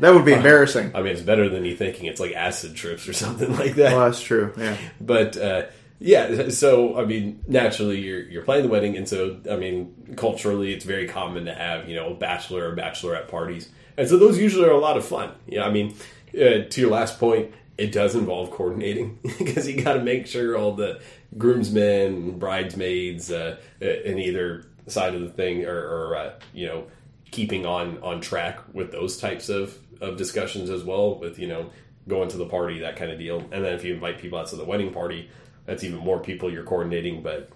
[0.00, 0.92] that would be embarrassing.
[0.94, 3.92] I mean, it's better than you thinking it's like acid trips or something like that.
[3.96, 4.52] Well, that's true.
[4.56, 4.76] Yeah.
[5.00, 5.62] But uh,
[6.02, 10.72] yeah, so I mean, naturally, you're you're planning the wedding, and so I mean, culturally,
[10.72, 14.66] it's very common to have you know bachelor or bachelorette parties, and so those usually
[14.66, 15.32] are a lot of fun.
[15.46, 15.94] Yeah, I mean,
[16.34, 20.56] uh, to your last point, it does involve coordinating because you got to make sure
[20.56, 21.00] all the
[21.38, 26.84] groomsmen, bridesmaids, uh, in either side of the thing, or, or uh, you know,
[27.30, 31.18] keeping on on track with those types of of discussions as well.
[31.20, 31.70] With you know,
[32.08, 34.48] going to the party, that kind of deal, and then if you invite people out
[34.48, 35.30] to the wedding party,
[35.64, 37.22] that's even more people you're coordinating.
[37.22, 37.50] But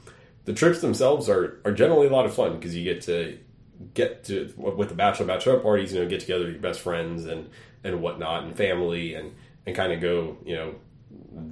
[0.45, 3.39] the trips themselves are are generally a lot of fun because you get to
[3.95, 7.27] get to with the bachelor bachelorette parties, you know, get together with your best friends
[7.27, 7.51] and
[7.85, 9.35] and whatnot and family and
[9.67, 10.75] and kind of go, you know,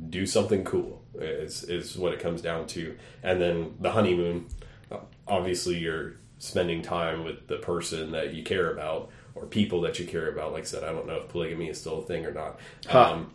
[0.09, 2.97] do something cool is is what it comes down to.
[3.23, 4.47] And then the honeymoon,
[5.27, 10.07] obviously, you're spending time with the person that you care about or people that you
[10.07, 10.53] care about.
[10.53, 12.61] Like I said, I don't know if polygamy is still a thing or not.
[12.87, 13.12] Huh.
[13.12, 13.33] Um,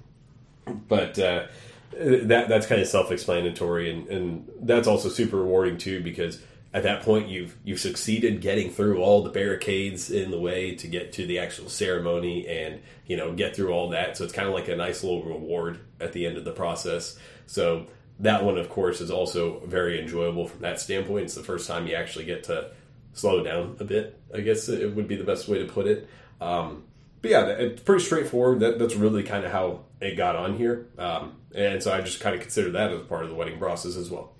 [0.88, 1.48] but uh,
[1.92, 6.42] that that's kind of self-explanatory, and, and that's also super rewarding too because
[6.74, 10.88] at that point you've you've succeeded getting through all the barricades in the way to
[10.88, 14.18] get to the actual ceremony and you know get through all that.
[14.18, 17.18] So it's kind of like a nice little reward at the end of the process.
[17.48, 17.88] So
[18.20, 21.26] that one, of course, is also very enjoyable from that standpoint.
[21.26, 22.72] It's the first time you actually get to
[23.14, 24.20] slow down a bit.
[24.34, 26.08] I guess it would be the best way to put it.
[26.42, 26.84] Um,
[27.22, 28.60] but yeah, it's pretty straightforward.
[28.60, 32.20] That, that's really kind of how it got on here, um, and so I just
[32.20, 34.34] kind of consider that as part of the wedding process as well.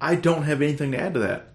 [0.00, 1.48] I don't have anything to add to that.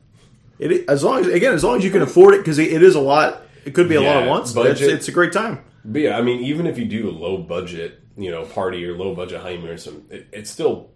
[0.60, 2.96] It as long as again as long as you can afford it because it is
[2.96, 3.42] a lot.
[3.66, 4.54] It could be a lot at once.
[4.54, 5.64] But it's, it's a great time.
[5.86, 8.96] But yeah, I mean, even if you do a low budget, you know, party or
[8.96, 10.92] low budget honeymoon or something, it, it's still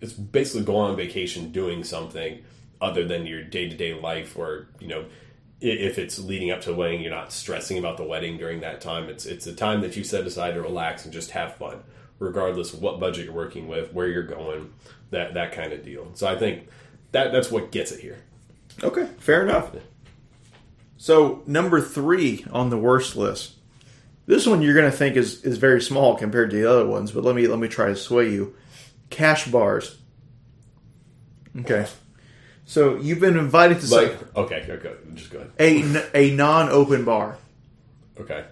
[0.00, 2.44] it's basically going on vacation doing something
[2.80, 5.06] other than your day to day life, or you know,
[5.60, 8.80] if it's leading up to the wedding, you're not stressing about the wedding during that
[8.80, 9.08] time.
[9.08, 11.82] It's it's a time that you set aside to relax and just have fun,
[12.18, 14.72] regardless of what budget you're working with, where you're going,
[15.10, 16.10] that that kind of deal.
[16.14, 16.68] So I think
[17.12, 18.18] that that's what gets it here.
[18.82, 19.74] Okay, fair enough.
[20.98, 23.54] So number three on the worst list.
[24.26, 27.12] This one you're going to think is, is very small compared to the other ones,
[27.12, 28.54] but let me let me try to sway you.
[29.08, 29.98] Cash bars.
[31.60, 31.86] Okay,
[32.66, 35.52] so you've been invited to Like, some, okay, okay, just go ahead.
[36.14, 37.38] a a non open bar.
[38.20, 38.44] Okay,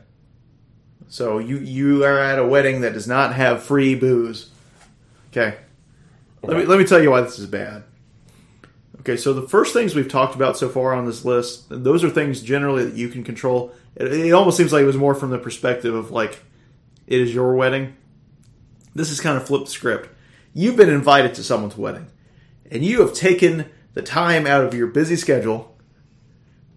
[1.09, 4.51] So you you are at a wedding that does not have free booze.
[5.31, 5.57] Okay.
[6.43, 7.83] Let me let me tell you why this is bad.
[9.01, 12.09] Okay, so the first things we've talked about so far on this list, those are
[12.11, 13.73] things generally that you can control.
[13.97, 16.41] It, it almost seems like it was more from the perspective of like
[17.07, 17.97] it is your wedding.
[18.95, 20.09] This is kind of flipped script.
[20.53, 22.07] You've been invited to someone's wedding,
[22.71, 25.77] and you have taken the time out of your busy schedule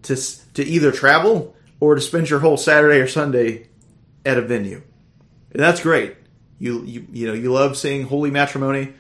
[0.03, 0.15] to
[0.53, 3.67] to either travel or to spend your whole Saturday or Sunday
[4.25, 4.81] at a venue.
[5.51, 6.15] And that's great.
[6.59, 8.93] You you you know you love seeing holy matrimony,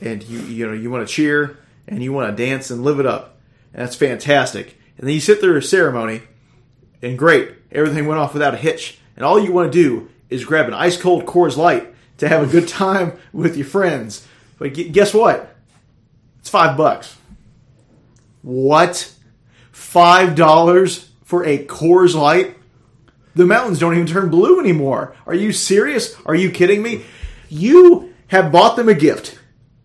[0.00, 3.00] and you you know you want to cheer and you want to dance and live
[3.00, 3.40] it up,
[3.72, 4.78] and that's fantastic.
[4.96, 6.22] And then you sit through a ceremony,
[7.02, 10.44] and great, everything went off without a hitch, and all you want to do is
[10.44, 14.26] grab an ice cold Coors Light to have a good time with your friends.
[14.58, 15.56] But guess what?
[16.38, 17.16] It's five bucks.
[18.42, 19.12] What?
[19.72, 22.56] Five dollars for a Coors Light?
[23.34, 25.14] The mountains don't even turn blue anymore.
[25.26, 26.16] Are you serious?
[26.26, 27.04] Are you kidding me?
[27.48, 29.38] You have bought them a gift.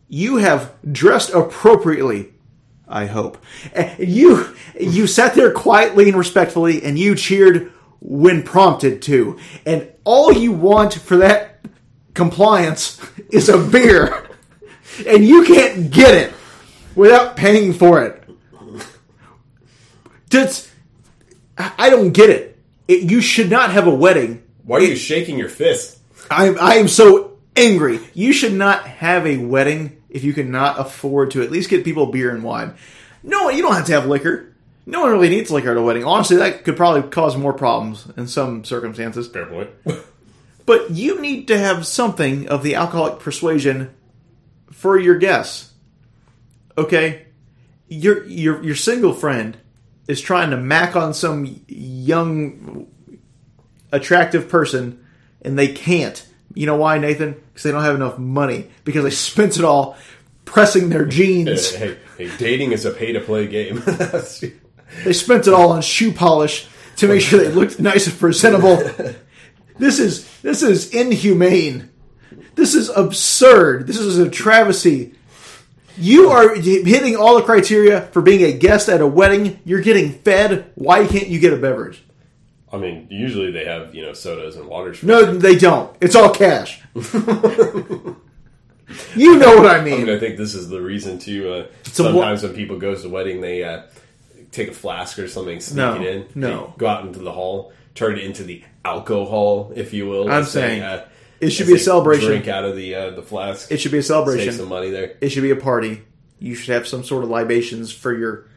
[0.07, 2.33] You have dressed appropriately.
[2.87, 3.43] I hope.
[3.73, 9.39] Eh, you you sat there quietly and respectfully and you cheered when prompted to.
[9.65, 11.65] And all you want for that
[12.13, 14.21] compliance is a beer.
[15.05, 16.33] And you can't get it
[16.95, 18.24] without paying for it.
[20.35, 20.71] That's
[21.57, 22.59] I don't get it.
[22.87, 23.09] it.
[23.09, 24.43] You should not have a wedding.
[24.63, 25.99] why are you shaking your fist?
[26.29, 27.99] I I am so angry.
[28.13, 32.07] You should not have a wedding if you cannot afford to at least get people
[32.07, 32.75] beer and wine.
[33.23, 34.53] No, you don't have to have liquor.
[34.85, 36.03] No one really needs liquor at a wedding.
[36.03, 39.27] Honestly, that could probably cause more problems in some circumstances.
[39.27, 39.69] Fair point.
[40.65, 43.93] But you need to have something of the alcoholic persuasion
[44.71, 45.71] for your guests.
[46.75, 47.27] Okay?
[47.87, 49.57] Your your your single friend
[50.07, 52.87] is trying to mac on some young
[53.91, 55.03] attractive person
[55.41, 56.25] and they can't.
[56.53, 57.33] You know why, Nathan?
[57.33, 59.97] Because they don't have enough money because they spent it all
[60.45, 61.71] pressing their jeans.
[61.75, 63.83] hey, hey, dating is a pay to play game.
[65.03, 68.77] They spent it all on shoe polish to make sure they looked nice and presentable.
[69.77, 71.89] This is this is inhumane.
[72.55, 73.87] This is absurd.
[73.87, 75.15] This is a travesty.
[75.97, 79.59] You are hitting all the criteria for being a guest at a wedding.
[79.65, 80.71] You're getting fed.
[80.75, 82.03] Why can't you get a beverage?
[82.71, 84.99] I mean, usually they have you know sodas and waters.
[84.99, 85.95] For No, they don't.
[86.01, 86.81] It's all cash.
[89.15, 90.05] you know what I I mean.
[90.05, 91.53] mean, I think this is the reason to.
[91.53, 93.83] Uh, a sometimes when people go to the wedding, they uh,
[94.51, 96.25] take a flask or something, sneak No, it in.
[96.35, 96.73] no.
[96.77, 100.29] Go out into the hall, turn it into the alcohol, if you will.
[100.31, 101.07] I'm saying, uh,
[101.47, 102.27] it should be a celebration.
[102.27, 103.71] Drink out of the uh, the flask.
[103.71, 104.53] It should be a Save celebration.
[104.53, 105.15] some money there.
[105.21, 106.03] It should be a party.
[106.39, 108.47] You should have some sort of libations for your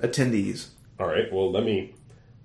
[0.00, 0.68] attendees.
[0.98, 1.32] All right.
[1.32, 1.94] Well, let me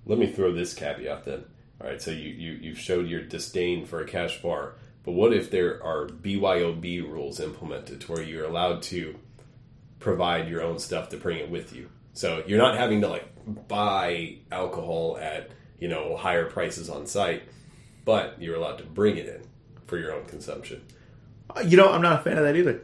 [0.04, 1.44] let me throw this caveat then.
[1.80, 2.00] All right.
[2.00, 5.82] So you you you've showed your disdain for a cash bar, But what if there
[5.82, 9.16] are BYOB rules implemented to where you're allowed to
[9.98, 11.88] provide your own stuff to bring it with you?
[12.12, 13.28] So you're not having to like
[13.68, 17.42] buy alcohol at you know higher prices on site,
[18.06, 19.42] but you're allowed to bring it in
[19.86, 20.80] for your own consumption.
[21.54, 22.80] Uh, You know, I'm not a fan of that either.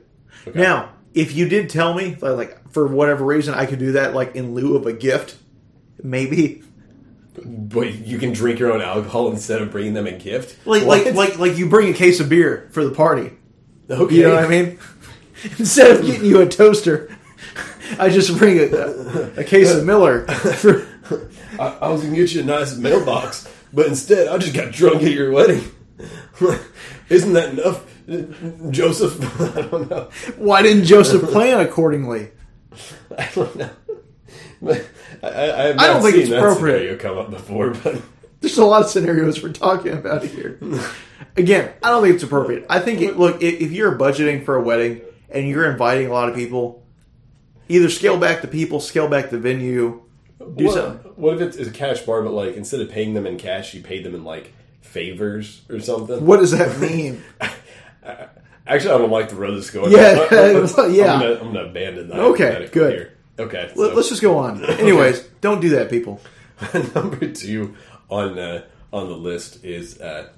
[0.55, 4.35] Now, if you did tell me, like, for whatever reason, I could do that, like
[4.37, 5.37] in lieu of a gift,
[6.03, 6.63] maybe.
[7.45, 10.67] But you can drink your own alcohol instead of bringing them a gift.
[10.67, 11.05] Like, What?
[11.07, 13.31] like, like, like you bring a case of beer for the party.
[13.91, 14.15] okay.
[14.15, 14.79] You know what I mean?
[15.59, 17.17] Instead of getting you a toaster,
[17.99, 20.27] I just bring a, a case of Miller.
[20.27, 20.87] For,
[21.59, 25.03] I, I was gonna get you a nice mailbox, but instead I just got drunk
[25.03, 25.65] at your wedding.
[27.09, 27.85] Isn't that enough,
[28.71, 29.21] Joseph?
[29.57, 30.11] I don't know.
[30.37, 32.31] why didn't Joseph plan accordingly?
[33.19, 33.71] I don't know.
[34.65, 34.81] I,
[35.23, 36.79] I, I don't think seen it's appropriate.
[36.79, 38.01] scenario come up before, but
[38.41, 40.59] There's a lot of scenarios we're talking about here.
[41.37, 42.67] Again, I don't think it's appropriate.
[42.69, 46.29] I think, it, look, if you're budgeting for a wedding and you're inviting a lot
[46.29, 46.85] of people,
[47.69, 50.02] either scale back the people, scale back the venue,
[50.57, 51.13] do what, something.
[51.17, 53.83] what if it's a cash bar, but like instead of paying them in cash, you
[53.83, 56.25] paid them in like favors or something?
[56.25, 57.23] What does that mean?
[58.67, 59.91] Actually, I don't like the road this going.
[59.91, 61.15] Yeah, yeah.
[61.15, 62.19] I'm gonna, I'm gonna abandon that.
[62.19, 62.93] Okay, good.
[62.93, 63.13] Here.
[63.39, 64.65] Okay, Let, us just go on.
[64.79, 66.21] Anyways, don't do that, people.
[66.95, 67.75] Number two
[68.09, 70.29] on uh, on the list is uh,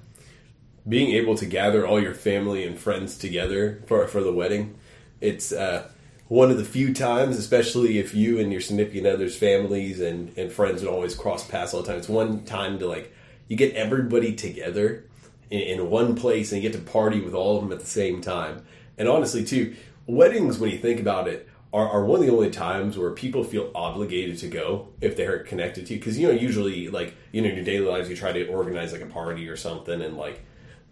[0.87, 4.75] being able to gather all your family and friends together for for the wedding.
[5.21, 5.89] It's uh,
[6.27, 10.51] one of the few times, especially if you and your significant other's families and, and
[10.51, 11.97] friends would always cross paths all the time.
[11.97, 13.13] It's one time to like
[13.47, 15.05] you get everybody together
[15.51, 17.85] in, in one place and you get to party with all of them at the
[17.85, 18.65] same time.
[18.97, 19.75] And honestly, too,
[20.07, 23.43] weddings when you think about it are, are one of the only times where people
[23.43, 25.99] feel obligated to go if they're connected to you.
[25.99, 28.93] Because you know, usually, like you know, in your daily lives, you try to organize
[28.93, 30.43] like a party or something, and like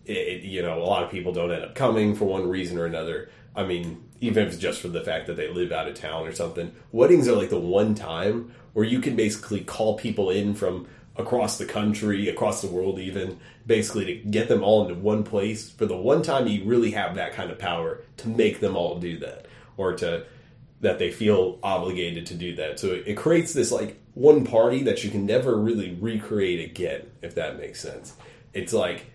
[0.06, 2.86] it, you know, a lot of people don't end up coming for one reason or
[2.86, 3.30] another.
[3.56, 6.25] I mean, even if it's just for the fact that they live out of town
[6.25, 6.73] or something.
[6.93, 11.57] Weddings are like the one time where you can basically call people in from across
[11.57, 15.86] the country, across the world, even basically to get them all into one place for
[15.86, 19.19] the one time you really have that kind of power to make them all do
[19.19, 20.25] that or to
[20.79, 22.79] that they feel obligated to do that.
[22.79, 27.09] So it, it creates this like one party that you can never really recreate again,
[27.21, 28.13] if that makes sense.
[28.53, 29.12] It's like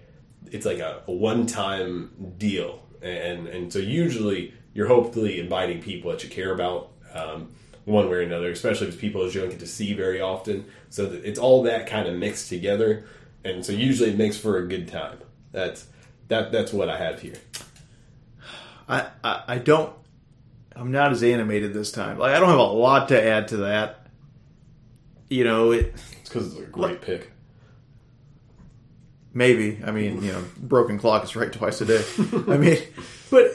[0.51, 6.09] it's like a, a one time deal, and and so usually you're hopefully inviting people
[6.13, 6.93] that you care about.
[7.13, 7.49] Um,
[7.85, 10.21] one way or another, especially if it's people that you don't get to see very
[10.21, 10.67] often.
[10.89, 13.07] So that it's all that kind of mixed together,
[13.45, 15.19] and so usually it makes for a good time.
[15.51, 15.87] That's
[16.29, 16.53] that.
[16.53, 17.35] That's what I have here.
[18.89, 19.93] I, I, I don't.
[20.77, 22.17] I'm not as animated this time.
[22.17, 24.07] Like I don't have a lot to add to that.
[25.29, 27.33] You know, it It's because it's a great pick.
[29.35, 29.81] maybe.
[29.85, 32.05] I mean, you know, broken clock is right twice a day.
[32.53, 32.79] I mean,
[33.31, 33.51] but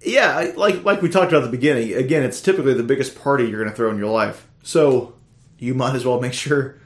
[0.00, 1.94] yeah, like like we talked about at the beginning.
[1.94, 4.46] Again, it's typically the biggest party you're going to throw in your life.
[4.62, 5.14] So
[5.58, 6.78] you might as well make sure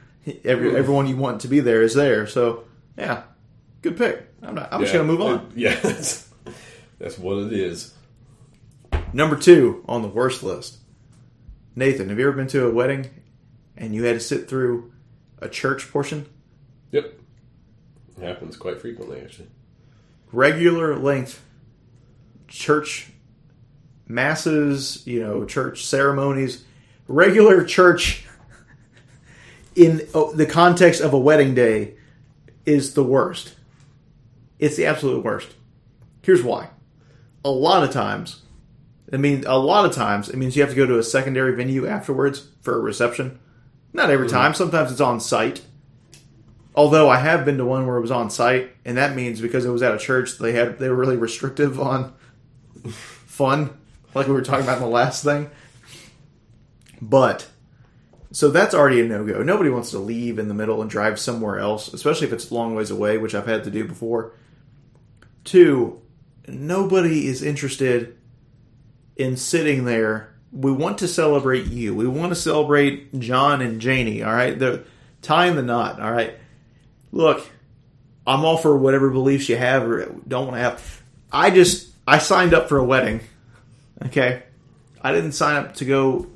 [0.43, 0.75] every, hmm.
[0.75, 2.27] everyone you want to be there is there.
[2.27, 2.65] So
[2.97, 3.23] yeah,
[3.81, 4.27] good pick.
[4.41, 4.73] I'm not.
[4.73, 5.35] I'm just going to move on.
[5.35, 6.29] it- yeah, that's,
[6.99, 7.93] that's what it is.
[9.13, 10.77] Number two on the worst list.
[11.75, 13.09] Nathan, have you ever been to a wedding
[13.77, 14.91] and you had to sit through
[15.39, 16.27] a church portion?
[16.91, 17.13] Yep,
[18.17, 19.47] it happens quite frequently actually.
[20.31, 21.43] Regular length
[22.53, 23.11] church
[24.07, 26.63] masses, you know, church ceremonies,
[27.07, 28.25] regular church
[29.75, 31.95] in oh, the context of a wedding day
[32.65, 33.55] is the worst.
[34.59, 35.55] It's the absolute worst.
[36.21, 36.69] Here's why.
[37.43, 38.43] A lot of times,
[39.11, 41.55] I mean, a lot of times, it means you have to go to a secondary
[41.55, 43.39] venue afterwards for a reception.
[43.91, 44.35] Not every mm-hmm.
[44.35, 44.53] time.
[44.53, 45.61] Sometimes it's on site.
[46.75, 49.65] Although I have been to one where it was on site, and that means because
[49.65, 52.13] it was at a church, they had they were really restrictive on
[52.89, 53.77] fun,
[54.13, 55.49] like we were talking about in the last thing.
[57.01, 57.47] But
[58.31, 59.43] so that's already a no go.
[59.43, 62.53] Nobody wants to leave in the middle and drive somewhere else, especially if it's a
[62.53, 64.33] long ways away, which I've had to do before.
[65.43, 66.01] Two,
[66.47, 68.17] nobody is interested
[69.15, 70.33] in sitting there.
[70.51, 71.93] We want to celebrate you.
[71.93, 74.23] We want to celebrate John and Janie.
[74.23, 74.83] All right, the
[75.21, 76.01] tying the knot.
[76.01, 76.35] All right,
[77.11, 77.47] look,
[78.25, 81.03] I'm all for whatever beliefs you have or don't want to have.
[81.31, 83.21] I just I signed up for a wedding.
[84.05, 84.43] Okay,
[85.01, 86.27] I didn't sign up to go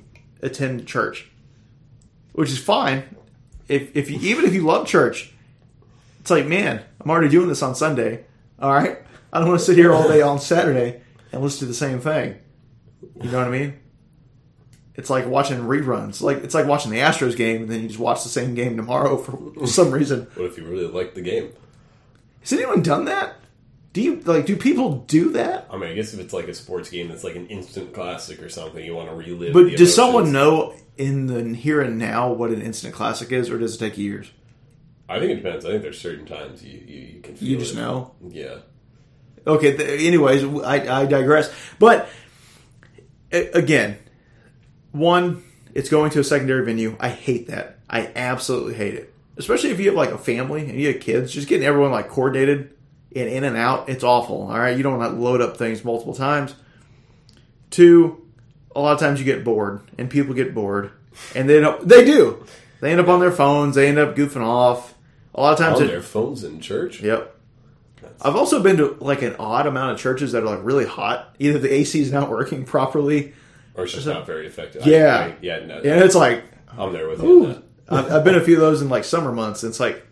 [0.41, 1.29] attend church,
[2.33, 3.03] which is fine.
[3.67, 5.33] If if you, even if you love church,
[6.19, 8.25] it's like man, I'm already doing this on Sunday.
[8.59, 8.99] All right,
[9.33, 11.01] I don't want to sit here all day on Saturday
[11.31, 12.37] and listen to the same thing.
[13.21, 13.79] You know what I mean?
[14.95, 16.21] It's like watching reruns.
[16.21, 18.75] Like it's like watching the Astros game and then you just watch the same game
[18.75, 19.17] tomorrow
[19.57, 20.27] for some reason.
[20.35, 21.51] What if you really like the game?
[22.41, 23.35] Has anyone done that?
[23.97, 24.45] Do you like?
[24.45, 25.65] Do people do that?
[25.71, 28.43] I mean, I guess if it's like a sports game that's like an instant classic
[28.43, 29.53] or something, you want to relive.
[29.53, 33.49] But the does someone know in the here and now what an instant classic is,
[33.49, 34.29] or does it take years?
[35.09, 35.65] I think it depends.
[35.65, 37.77] I think there's certain times you you, you can feel You just it.
[37.77, 38.11] know.
[38.29, 38.57] Yeah.
[39.47, 39.75] Okay.
[39.75, 41.51] Th- anyways, I, I digress.
[41.79, 42.07] But
[43.31, 43.97] a- again,
[44.91, 45.43] one,
[45.73, 46.95] it's going to a secondary venue.
[46.99, 47.79] I hate that.
[47.89, 49.11] I absolutely hate it.
[49.37, 52.09] Especially if you have like a family and you have kids, just getting everyone like
[52.09, 52.76] coordinated
[53.15, 53.89] and in and out.
[53.89, 54.43] It's awful.
[54.43, 56.55] All right, you don't want to load up things multiple times.
[57.69, 58.25] Two,
[58.75, 60.91] a lot of times you get bored, and people get bored,
[61.35, 61.87] and they don't.
[61.87, 62.45] They do.
[62.79, 63.75] They end up on their phones.
[63.75, 64.93] They end up goofing off.
[65.33, 67.01] A lot of times, On it, their phones in church.
[67.01, 67.35] Yep.
[68.21, 71.35] I've also been to like an odd amount of churches that are like really hot.
[71.39, 73.33] Either the AC is not working properly,
[73.75, 74.85] Or it's just not very effective.
[74.85, 75.17] Yeah.
[75.17, 75.59] I, I, yeah.
[75.65, 76.43] No, and it's like
[76.75, 77.63] I'm there with you.
[77.89, 79.63] I've, I've been a few of those in like summer months.
[79.63, 80.05] And it's like,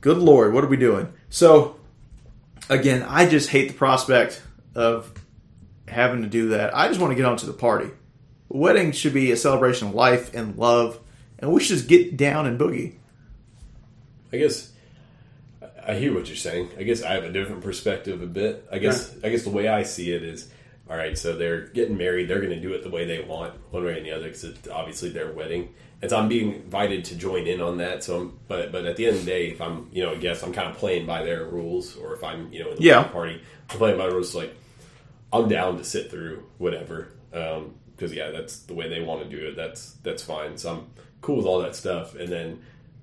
[0.00, 1.12] good lord, what are we doing?
[1.28, 1.79] So,
[2.70, 4.40] again, I just hate the prospect
[4.74, 5.12] of
[5.86, 6.74] having to do that.
[6.74, 7.90] I just want to get on to the party.
[8.48, 10.98] Wedding should be a celebration of life and love,
[11.38, 12.94] and we should just get down and boogie.
[14.32, 14.70] I guess
[15.60, 16.68] I- I hear what you're saying.
[16.78, 18.66] I guess I have a different perspective a bit.
[18.70, 20.48] I guess I guess the way I see it is,
[20.90, 21.16] all right.
[21.16, 22.28] So they're getting married.
[22.28, 24.42] They're going to do it the way they want, one way or the other, because
[24.44, 25.72] it's obviously their wedding.
[26.02, 28.02] And so I'm being invited to join in on that.
[28.02, 30.16] So, I'm, but but at the end of the day, if I'm you know a
[30.18, 31.96] guest, I'm kind of playing by their rules.
[31.96, 33.04] Or if I'm you know in the Yeah.
[33.04, 34.34] party, I'm playing by the rules.
[34.34, 34.54] Like
[35.32, 37.12] I'm down to sit through whatever.
[37.32, 39.56] Um, because yeah, that's the way they want to do it.
[39.56, 40.56] That's that's fine.
[40.56, 40.86] So I'm
[41.20, 42.14] cool with all that stuff.
[42.14, 42.62] And then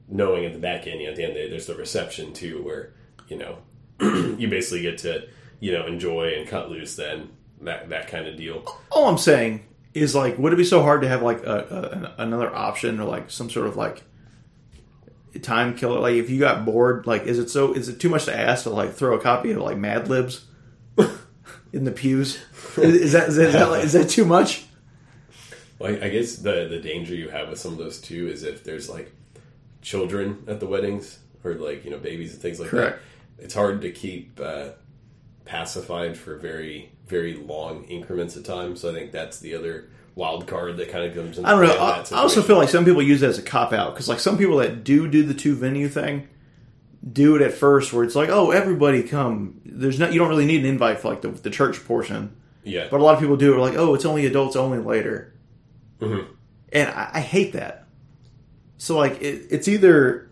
[0.09, 1.75] knowing at the back end, you know, at the end of the day, there's the
[1.75, 2.93] reception too, where
[3.29, 3.59] you know
[4.37, 5.27] you basically get to
[5.59, 6.95] you know enjoy and cut loose.
[6.95, 7.29] Then
[7.61, 8.63] that that kind of deal.
[8.91, 12.21] all I'm saying is like, would it be so hard to have like a, a,
[12.21, 14.03] another option or like some sort of like
[15.41, 15.99] time killer?
[15.99, 17.73] Like, if you got bored, like, is it so?
[17.73, 20.45] Is it too much to ask to like throw a copy of like Mad Libs
[21.73, 22.39] in the pews?
[22.77, 24.65] Is, is that is that, is that, like, is that too much?
[25.79, 28.43] Well, I I guess the the danger you have with some of those too is
[28.43, 29.11] if there's like
[29.81, 32.99] children at the weddings or like you know babies and things like Correct.
[32.99, 33.43] that.
[33.43, 34.69] It's hard to keep uh,
[35.45, 38.75] pacified for very very long increments of time.
[38.75, 41.37] So I think that's the other wild card that kind of comes.
[41.37, 41.77] Into I don't know.
[41.77, 44.19] I, I also feel like some people use it as a cop out because like
[44.19, 46.27] some people that do do the two venue thing
[47.13, 49.61] do it at first where it's like, oh, everybody come.
[49.65, 52.35] There's not you don't really need an invite for like the, the church portion.
[52.63, 55.33] yeah, But a lot of people do it like, oh, it's only adults only later.
[56.01, 56.27] Mhm.
[56.73, 57.85] And I, I hate that.
[58.77, 60.29] So, like, it, it's either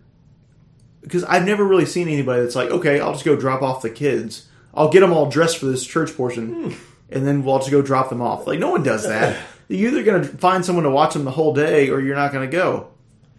[1.00, 3.90] because I've never really seen anybody that's like, okay, I'll just go drop off the
[3.90, 4.48] kids.
[4.76, 6.76] I'll get them all dressed for this church portion,
[7.10, 8.46] and then we'll just go drop them off.
[8.46, 9.42] Like, no one does that.
[9.68, 12.32] You're either going to find someone to watch them the whole day, or you're not
[12.32, 12.90] going to go.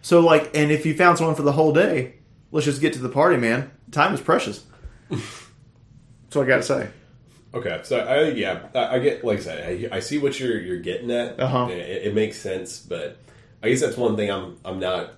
[0.02, 2.16] So, like, and if you found someone for the whole day,
[2.52, 3.72] let's just get to the party, man.
[3.92, 4.66] Time is precious.
[5.10, 5.22] That's
[6.34, 6.90] what I got to say.
[7.54, 10.60] Okay, so I yeah, I, I get like I said, I, I see what you're
[10.60, 11.40] you're getting at.
[11.40, 11.68] Uh-huh.
[11.72, 13.18] It, it makes sense, but
[13.64, 15.14] I guess that's one thing I'm I'm not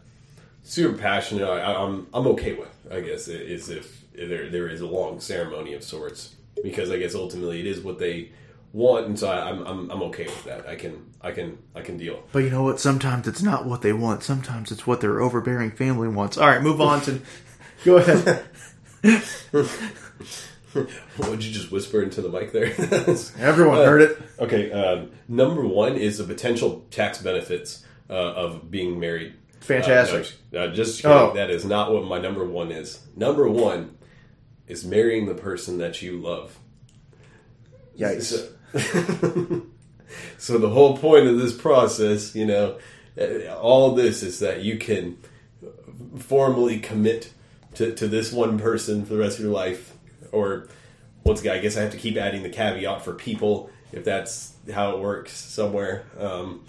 [0.69, 1.47] super passionate.
[1.47, 2.73] I, I'm I'm okay with.
[2.91, 7.15] I guess is if there there is a long ceremony of sorts because I guess
[7.15, 8.31] ultimately it is what they
[8.73, 10.67] want, and so I, I'm I'm I'm okay with that.
[10.67, 12.23] I can I can I can deal.
[12.31, 12.79] But you know what?
[12.79, 14.23] Sometimes it's not what they want.
[14.23, 16.37] Sometimes it's what their overbearing family wants.
[16.37, 17.21] All right, move on to.
[17.85, 18.43] Go ahead.
[20.73, 22.65] what Would you just whisper into the mic there?
[23.39, 24.21] Everyone heard it.
[24.37, 29.35] Okay, um, number one is the potential tax benefits uh, of being married.
[29.61, 30.25] Fantastic.
[30.25, 31.05] Uh, no, uh, just.
[31.05, 31.33] Oh.
[31.33, 32.99] that is not what my number one is.
[33.15, 33.97] Number one
[34.67, 36.57] is marrying the person that you love.
[37.97, 38.23] Yikes.
[38.23, 39.61] So,
[40.37, 42.77] so the whole point of this process, you know,
[43.19, 45.17] uh, all this is that you can
[46.17, 47.33] formally commit
[47.75, 49.93] to, to this one person for the rest of your life.
[50.31, 50.67] Or
[51.23, 54.53] once again, I guess I have to keep adding the caveat for people if that's
[54.73, 56.05] how it works somewhere.
[56.17, 56.65] Um,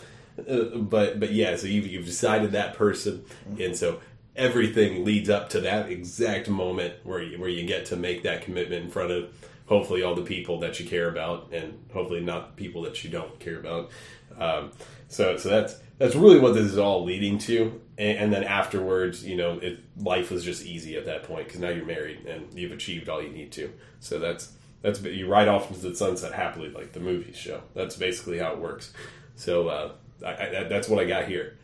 [0.49, 3.25] uh, but but yeah, so you've, you've decided that person,
[3.59, 4.01] and so
[4.37, 8.43] everything leads up to that exact moment where you, where you get to make that
[8.43, 9.33] commitment in front of
[9.67, 13.39] hopefully all the people that you care about, and hopefully not people that you don't
[13.39, 13.91] care about.
[14.39, 14.73] Um,
[15.09, 19.25] so so that's that's really what this is all leading to, and, and then afterwards,
[19.25, 22.47] you know, it, life was just easy at that point because now you're married and
[22.55, 23.73] you've achieved all you need to.
[24.01, 27.63] So that's that's you ride off into the sunset happily, like the movies show.
[27.75, 28.93] That's basically how it works.
[29.37, 29.93] So uh,
[30.25, 31.57] I, I, that's what I got here.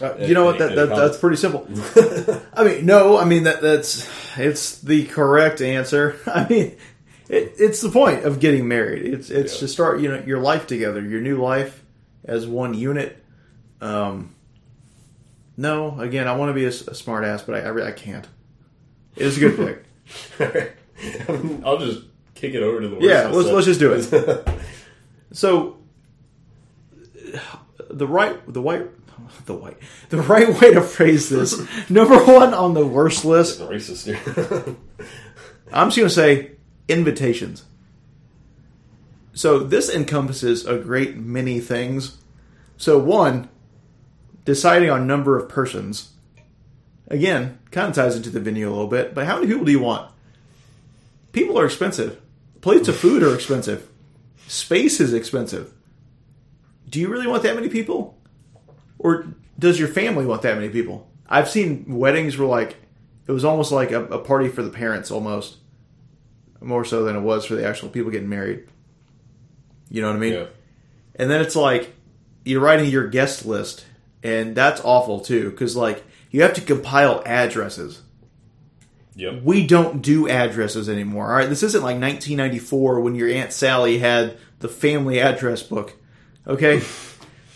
[0.00, 0.58] Uh, you know what?
[0.58, 1.68] That, that that's pretty simple.
[2.54, 3.18] I mean, no.
[3.18, 4.08] I mean that that's
[4.38, 6.16] it's the correct answer.
[6.26, 6.76] I mean,
[7.28, 9.04] it, it's the point of getting married.
[9.12, 9.60] It's it's Yeah.
[9.60, 11.84] to start you know your life together, your new life
[12.24, 13.22] as one unit.
[13.82, 14.34] Um,
[15.58, 18.26] no, again, I want to be a smart ass, but I I, I can't.
[19.16, 19.56] It is a good
[20.38, 20.76] pick.
[21.64, 22.04] I'll just
[22.34, 23.54] kick it over to the worst Yeah, let's stuff.
[23.54, 24.58] let's just do it.
[25.32, 25.76] so
[27.92, 28.88] the right the white
[29.46, 29.76] the white
[30.08, 31.60] the right way to phrase this.
[31.90, 33.60] Number one on the worst list.
[33.60, 34.08] Racist
[35.72, 36.52] i'm just going to say
[36.88, 37.64] invitations.
[39.34, 42.18] So this encompasses a great many things.
[42.76, 43.48] So one
[44.44, 46.10] deciding on number of persons.
[47.08, 49.72] Again kind of ties into the venue a little bit but how many people do
[49.72, 50.10] you want?
[51.32, 52.20] People are expensive.
[52.60, 53.88] Plates of food are expensive.
[54.46, 55.72] Space is expensive
[56.92, 58.16] do you really want that many people
[59.00, 59.26] or
[59.58, 62.76] does your family want that many people i've seen weddings where like
[63.26, 65.56] it was almost like a, a party for the parents almost
[66.60, 68.68] more so than it was for the actual people getting married
[69.90, 70.46] you know what i mean yeah.
[71.16, 71.92] and then it's like
[72.44, 73.84] you're writing your guest list,
[74.22, 78.02] and that's awful too, because like you have to compile addresses.
[79.14, 79.42] Yep.
[79.42, 81.26] We don't do addresses anymore.
[81.26, 85.94] All right, this isn't like 1994 when your aunt Sally had the family address book.
[86.46, 86.82] Okay,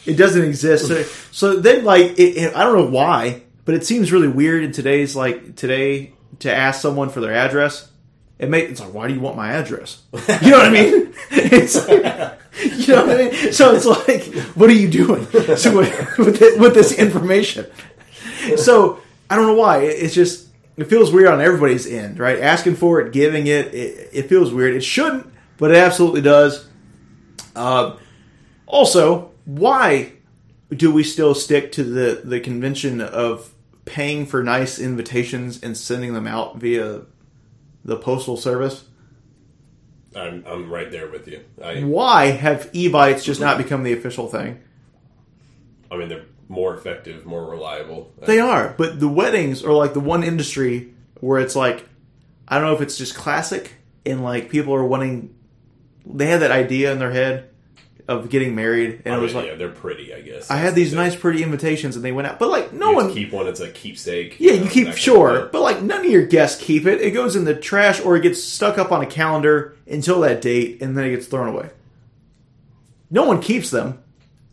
[0.06, 0.86] it doesn't exist.
[0.88, 4.62] So, so then, like, it, it, I don't know why, but it seems really weird
[4.62, 7.90] in today's like today to ask someone for their address.
[8.38, 10.02] It may it's like, why do you want my address?
[10.42, 11.14] You know what I mean?
[11.30, 13.52] It's you know what I mean.
[13.52, 14.24] So it's like,
[14.54, 15.26] what are you doing
[15.56, 17.66] so with, with, it, with this information?
[18.56, 19.78] So I don't know why.
[19.78, 22.38] It- It's just it feels weird on everybody's end, right?
[22.38, 24.74] Asking for it, giving it, it, it feels weird.
[24.76, 25.26] It shouldn't,
[25.56, 26.68] but it absolutely does.
[27.56, 27.96] Uh,
[28.66, 30.12] also, why
[30.70, 33.52] do we still stick to the the convention of
[33.84, 37.02] paying for nice invitations and sending them out via
[37.84, 38.84] the postal service?
[40.14, 41.44] I'm I'm right there with you.
[41.62, 44.60] I Why have evites just not become the official thing?
[45.90, 48.12] I mean they're more effective, more reliable.
[48.22, 51.88] They are, but the weddings are like the one industry where it's like
[52.48, 55.34] I don't know if it's just classic and like people are wanting
[56.04, 57.50] they had that idea in their head
[58.08, 60.50] of getting married and I it was mean, like yeah, they're pretty, I guess.
[60.50, 63.12] I had these nice pretty invitations and they went out but like no You one
[63.12, 64.36] keep one it's a keepsake.
[64.38, 67.00] Yeah, know, you keep sure, but like none of your guests keep it.
[67.00, 70.40] It goes in the trash or it gets stuck up on a calendar until that
[70.40, 71.70] date and then it gets thrown away.
[73.10, 74.02] No one keeps them.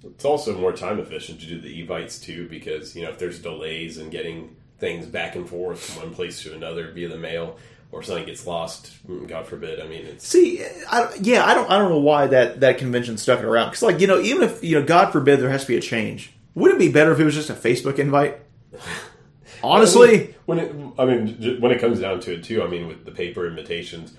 [0.03, 3.39] It's also more time efficient to do the evites too, because you know if there's
[3.39, 7.57] delays in getting things back and forth from one place to another via the mail,
[7.93, 8.91] or something gets lost,
[9.27, 9.79] God forbid.
[9.79, 13.17] I mean, it's See, I, yeah, I don't, I don't know why that that convention
[13.17, 13.69] stuck around.
[13.69, 15.81] Because, like, you know, even if you know, God forbid, there has to be a
[15.81, 16.33] change.
[16.55, 18.39] Wouldn't it be better if it was just a Facebook invite?
[19.63, 23.05] Honestly, when it, I mean, when it comes down to it too, I mean, with
[23.05, 24.13] the paper invitations,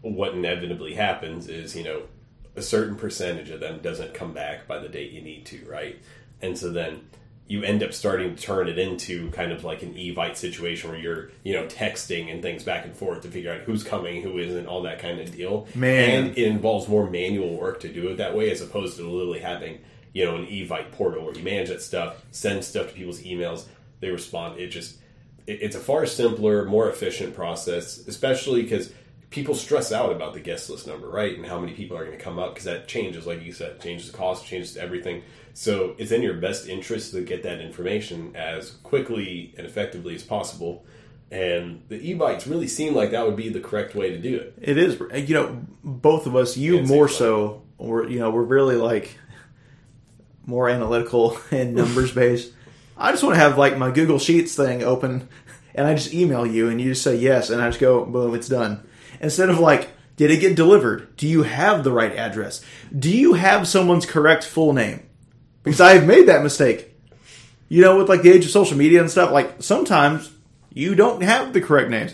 [0.00, 2.02] what inevitably happens is you know
[2.56, 6.00] a certain percentage of them doesn't come back by the date you need to, right?
[6.40, 7.02] And so then
[7.50, 10.96] you end up starting to turn it into kind of like an evite situation where
[10.96, 14.38] you're you know texting and things back and forth to figure out who's coming, who
[14.38, 15.66] isn't, all that kind of deal.
[15.74, 16.26] Man.
[16.26, 19.40] and it involves more manual work to do it that way as opposed to literally
[19.40, 19.80] having
[20.12, 23.64] you know an evite portal where you manage that stuff, send stuff to people's emails,
[23.98, 24.60] they respond.
[24.60, 24.98] It just
[25.48, 28.92] it, it's a far simpler, more efficient process, especially because
[29.30, 32.16] people stress out about the guest list number, right, and how many people are going
[32.16, 35.22] to come up because that changes, like you said, changes the cost, changes everything.
[35.54, 40.22] So it's in your best interest to get that information as quickly and effectively as
[40.22, 40.84] possible.
[41.30, 44.54] And the evites really seem like that would be the correct way to do it.
[44.60, 45.00] it is.
[45.12, 48.76] Eh, you know, both of us, you Yeah, more so, we're you know, we're really
[48.76, 49.16] like
[50.46, 52.52] more analytical and numbers based.
[52.96, 55.28] I just want to have like my Google Sheets thing open,
[55.74, 58.34] and I just email you, and you just say yes, and I just go boom,
[58.34, 58.86] it's done.
[59.20, 61.16] Instead of like, did it get delivered?
[61.16, 62.62] Do you have the right address?
[62.96, 65.06] Do you have someone's correct full name?
[65.70, 66.92] Because I have made that mistake.
[67.68, 70.28] You know, with like the age of social media and stuff, like sometimes
[70.72, 72.12] you don't have the correct names,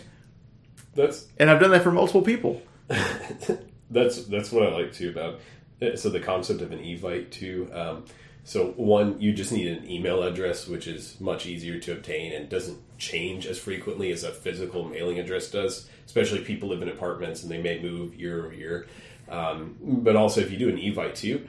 [0.95, 2.61] That's and I've done that for multiple people.
[3.91, 5.41] that's that's what I like too about
[5.81, 5.99] it.
[5.99, 7.71] so the concept of an evite too.
[7.73, 8.05] Um,
[8.45, 12.51] so one, you just need an email address, which is much easier to obtain and
[12.51, 15.89] doesn't change as frequently as a physical mailing address does.
[16.05, 18.87] Especially people live in apartments and they may move year over year.
[19.31, 21.49] Um, but also, if you do an evite too,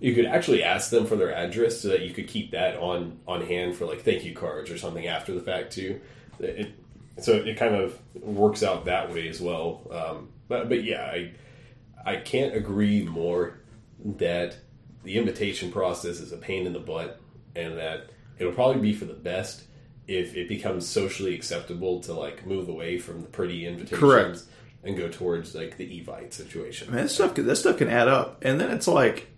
[0.00, 3.18] you could actually ask them for their address so that you could keep that on
[3.26, 6.00] on hand for like thank you cards or something after the fact too.
[6.38, 6.72] It,
[7.20, 9.82] so it kind of works out that way as well.
[9.90, 11.32] Um, but but yeah, I
[12.04, 13.58] I can't agree more
[14.04, 14.56] that
[15.02, 17.20] the invitation process is a pain in the butt,
[17.56, 19.64] and that it'll probably be for the best
[20.06, 24.42] if it becomes socially acceptable to like move away from the pretty invitations Correct.
[24.84, 26.90] and go towards like the evite situation.
[26.90, 29.28] Man, that stuff can, that stuff can add up, and then it's like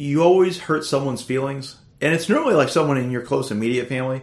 [0.00, 4.22] you always hurt someone's feelings, and it's normally like someone in your close immediate family,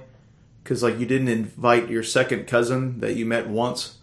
[0.64, 3.98] because like you didn't invite your second cousin that you met once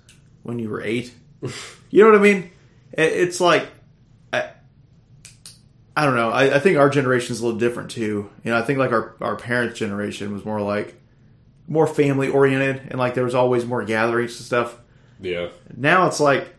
[0.45, 1.13] when you were eight.
[1.91, 2.51] You know what I mean?
[2.91, 3.69] It's like
[4.33, 4.51] I,
[5.97, 6.31] I don't know.
[6.31, 8.29] I, I think our generation is a little different too.
[8.43, 11.01] You know, I think like our our parents' generation was more like
[11.69, 14.77] more family oriented, and like there was always more gatherings and stuff.
[15.21, 15.51] Yeah.
[15.77, 16.53] Now it's like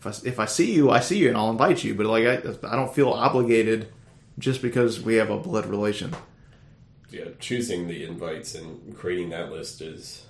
[0.00, 1.94] if I if I see you, I see you, and I'll invite you.
[1.94, 2.36] But like I,
[2.72, 3.88] I don't feel obligated
[4.38, 6.14] just because we have a blood relation.
[7.10, 7.24] Yeah.
[7.38, 10.24] Choosing the invites and creating that list is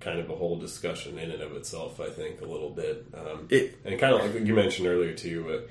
[0.00, 1.98] kind of a whole discussion in and of itself.
[2.00, 3.06] I think a little bit.
[3.14, 5.64] Um, It and kind of like you mentioned earlier too.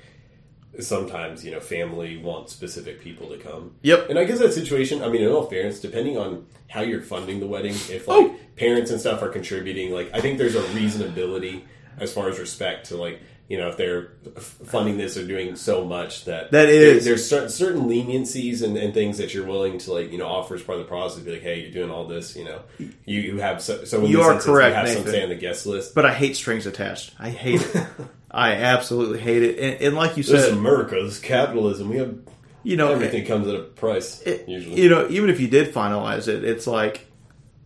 [0.76, 3.74] Uh, sometimes you know family wants specific people to come.
[3.82, 4.10] Yep.
[4.10, 5.02] And I guess that situation.
[5.02, 8.36] I mean, in all fairness, depending on how you're funding the wedding, if like Oh.
[8.56, 11.62] parents and stuff are contributing, like I think there's a reasonability
[11.98, 15.84] as far as respect to like you know if they're funding this or doing so
[15.84, 19.78] much that that is there- there's certain, certain leniencies and, and things that you're willing
[19.78, 21.22] to like you know offer as part of the process.
[21.22, 22.34] Be like, hey, you're doing all this.
[22.36, 25.12] You know, you you have so, so you are correct, You have some Nathan.
[25.12, 25.94] say on the guest list.
[25.94, 27.14] but I hate strings attached.
[27.18, 27.86] I hate it.
[28.30, 29.58] I absolutely hate it.
[29.58, 30.96] And, and like you This said, America.
[31.02, 31.88] This capitalism.
[31.88, 32.16] We have
[32.64, 34.20] you know, everything comes at a price.
[34.22, 37.06] it- usually, you know, even if you did finalize it, it's like,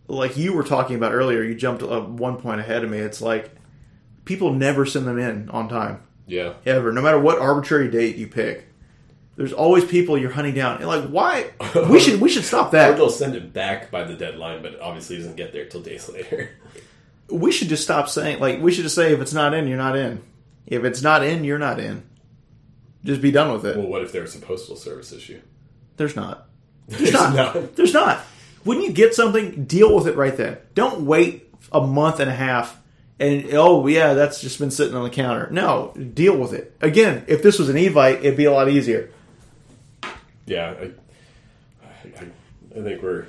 [0.07, 1.41] like you were talking about earlier.
[1.43, 2.99] You jumped uh, one point ahead of me.
[2.99, 3.49] It's like
[4.31, 6.53] people never send them in on time yeah.
[6.65, 8.65] ever, no matter what arbitrary date you pick.
[9.35, 11.51] There's always people you're hunting down, and like, why?
[11.89, 12.95] We should we should stop Or that.
[12.95, 16.51] they'll send it back by the deadline, but obviously doesn't get there till days later.
[17.27, 19.77] We should just stop saying like we should just say if it's not in, you're
[19.77, 20.21] not in.
[20.65, 22.03] If it's not in, you're not in.
[23.03, 23.75] Just be done with it.
[23.75, 25.41] well, what if there's a postal service issue?
[25.97, 26.47] There's not.
[26.87, 27.35] There's not.
[27.35, 27.75] not.
[27.75, 28.19] There's not.
[28.63, 30.57] When you get something, deal with it right then.
[30.73, 32.80] Don't wait a month and a half
[33.21, 35.47] and oh yeah, that's just been sitting on the counter.
[35.51, 36.75] No, deal with it.
[36.81, 39.11] Again, if this was an Evite, it'd be a lot easier.
[40.45, 40.91] Yeah, I,
[41.83, 42.25] I,
[42.77, 43.27] I think we're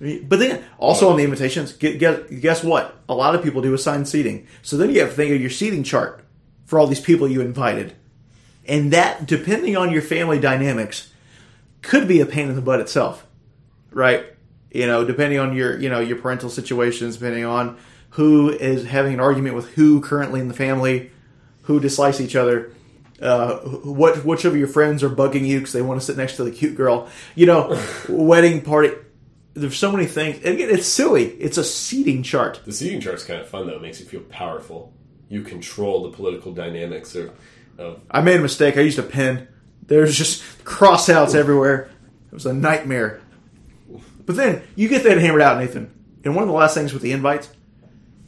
[0.00, 2.96] But then also on the invitations, get, guess what?
[3.08, 4.46] A lot of people do assigned seating.
[4.62, 6.24] So then you have to think of your seating chart
[6.66, 7.94] for all these people you invited.
[8.66, 11.10] And that, depending on your family dynamics,
[11.82, 13.26] could be a pain in the butt itself.
[13.90, 14.26] Right?
[14.70, 17.78] You know, depending on your, you know, your parental situations, depending on
[18.14, 21.10] who is having an argument with who currently in the family,
[21.62, 22.72] who dislikes each other,
[23.20, 26.36] uh, what which of your friends are bugging you because they want to sit next
[26.36, 27.08] to the cute girl.
[27.34, 28.92] You know, wedding party.
[29.54, 30.36] There's so many things.
[30.44, 31.26] And again, it's silly.
[31.26, 32.60] It's a seating chart.
[32.64, 33.76] the seating chart's kind of fun though.
[33.76, 34.92] It makes you feel powerful.
[35.28, 37.32] You control the political dynamics of,
[37.78, 38.76] of I made a mistake.
[38.76, 39.48] I used a pen.
[39.86, 41.90] There's just crossouts everywhere.
[42.28, 43.20] It was a nightmare.
[44.24, 45.92] But then you get that hammered out, Nathan.
[46.24, 47.50] And one of the last things with the invites,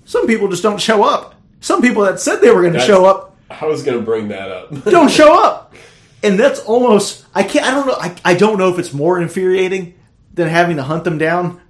[0.06, 1.34] some people just don't show up.
[1.60, 4.28] Some people that said they were going to show up I was going to bring
[4.28, 4.84] that up.
[4.84, 5.74] don't show up.
[6.22, 9.20] And that's almost I can't I don't know I, I don't know if it's more
[9.20, 9.94] infuriating
[10.32, 11.60] than having to hunt them down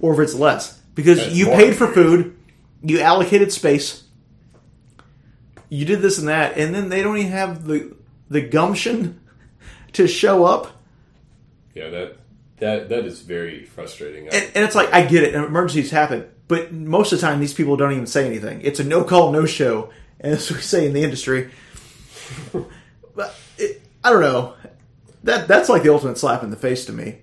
[0.00, 0.80] or if it's less.
[0.94, 2.38] Because That's you paid for food,
[2.80, 4.04] you allocated space,
[5.68, 7.94] you did this and that, and then they don't even have the
[8.30, 9.20] the gumption
[9.94, 10.80] to show up.
[11.74, 12.16] yeah, that
[12.58, 14.28] that that is very frustrating.
[14.28, 17.54] And, and it's like I get it, emergencies happen, but most of the time these
[17.54, 18.60] people don't even say anything.
[18.62, 19.90] It's a no call, no show,
[20.20, 21.50] as we say in the industry.
[23.14, 24.54] but it, I don't know.
[25.24, 27.18] That that's like the ultimate slap in the face to me.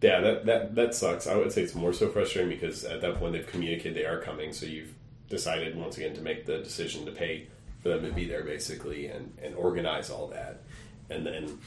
[0.00, 1.26] Yeah, that, that that sucks.
[1.26, 4.20] I would say it's more so frustrating because at that point they've communicated they are
[4.20, 4.94] coming, so you've
[5.28, 7.46] decided once again to make the decision to pay
[7.82, 10.62] for them to be there basically and, and organize all that.
[11.10, 11.58] And then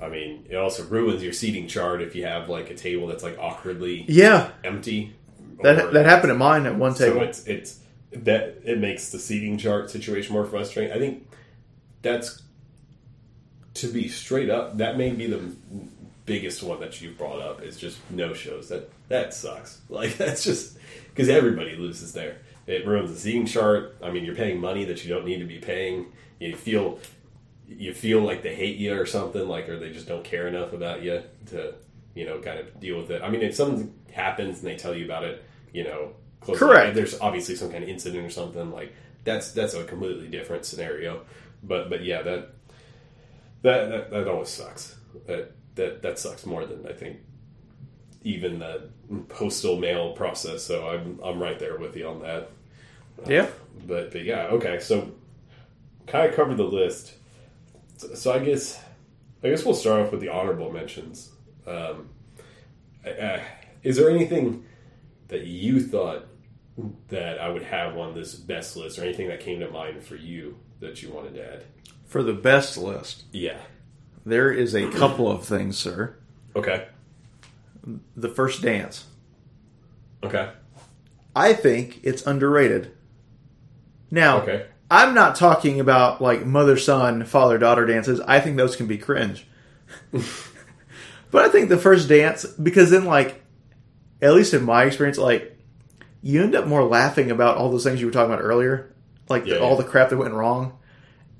[0.00, 3.22] I mean, it also ruins your seating chart if you have like a table that's
[3.22, 5.14] like awkwardly Yeah, empty.
[5.62, 7.80] That that happened at mine at one time So it's it's
[8.12, 10.92] that it makes the seating chart situation more frustrating.
[10.92, 11.28] I think
[12.02, 12.42] that's
[13.74, 14.78] to be straight up.
[14.78, 15.52] That may be the
[16.24, 18.68] biggest one that you've brought up is just no shows.
[18.68, 19.80] That that sucks.
[19.88, 20.76] Like that's just
[21.08, 22.38] because everybody loses there.
[22.66, 23.96] It ruins the seating chart.
[24.02, 26.06] I mean, you're paying money that you don't need to be paying.
[26.40, 26.98] You feel
[27.68, 30.72] you feel like they hate you or something, like or they just don't care enough
[30.72, 31.74] about you to
[32.16, 33.22] you know kind of deal with it.
[33.22, 36.96] I mean, if something happens and they tell you about it, you know, close Correct.
[36.96, 38.92] there's obviously some kind of incident or something like
[39.24, 41.20] that's that's a completely different scenario.
[41.62, 42.48] But but yeah, that
[43.62, 44.96] that that, that always sucks.
[45.26, 47.18] That that that sucks more than I think
[48.22, 48.88] even the
[49.28, 50.62] postal mail process.
[50.62, 52.50] So I'm I'm right there with you on that.
[53.18, 53.46] Uh, yeah,
[53.86, 54.80] But but yeah, okay.
[54.80, 55.12] So
[56.06, 57.14] kind of covered the list.
[57.98, 58.82] So, so I guess
[59.44, 61.30] I guess we'll start off with the honorable mentions.
[61.66, 62.08] Um,
[63.06, 63.38] uh,
[63.82, 64.64] is there anything
[65.28, 66.26] that you thought
[67.08, 70.16] that I would have on this best list, or anything that came to mind for
[70.16, 71.62] you that you wanted to add?
[72.04, 73.58] for the best list, Yeah.
[74.24, 76.14] there is a couple of things, sir.
[76.54, 76.86] Okay.
[78.16, 79.06] The first dance.
[80.22, 80.50] Okay.
[81.34, 82.92] I think it's underrated.
[84.10, 84.66] Now, Okay.
[84.88, 88.20] I'm not talking about like mother son, father daughter dances.
[88.20, 89.46] I think those can be cringe.
[91.30, 93.42] but I think the first dance, because then, like,
[94.22, 95.52] at least in my experience, like,
[96.22, 98.92] you end up more laughing about all those things you were talking about earlier,
[99.28, 99.82] like the, Yeah, all yeah.
[99.82, 100.78] the crap that went wrong.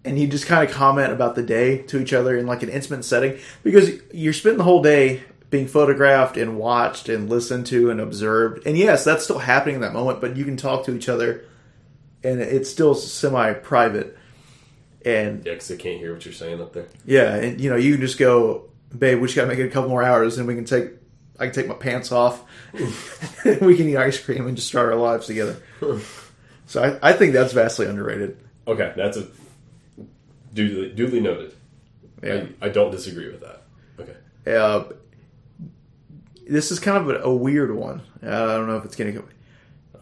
[0.05, 2.69] And you just kind of comment about the day to each other in like an
[2.69, 7.91] intimate setting because you're spending the whole day being photographed and watched and listened to
[7.91, 8.65] and observed.
[8.67, 11.45] And yes, that's still happening in that moment, but you can talk to each other
[12.23, 14.17] and it's still semi private.
[15.05, 16.87] And Yeah, because they can't hear what you're saying up there.
[17.05, 18.69] yeah, and you know, you can just go,
[18.99, 20.91] babe, we just gotta make it a couple more hours and we can take
[21.39, 22.43] I can take my pants off.
[22.73, 25.57] we can eat ice cream and just start our lives together.
[26.67, 28.39] so I, I think that's vastly underrated.
[28.67, 29.27] Okay, that's a
[30.55, 31.55] duly, duly noted.
[32.23, 32.47] Yeah.
[32.61, 33.63] I, I don't disagree with that.
[34.01, 34.17] Okay.
[34.47, 34.85] Uh,
[36.49, 38.03] this is kind of a, a weird one.
[38.23, 39.23] Uh, I don't know if it's getting.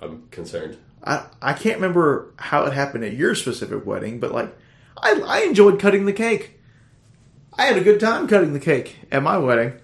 [0.00, 0.78] I'm concerned.
[1.02, 4.56] I I can't remember how it happened at your specific wedding, but like,
[4.96, 6.53] I I enjoyed cutting the cake.
[7.58, 9.74] I had a good time cutting the cake at my wedding.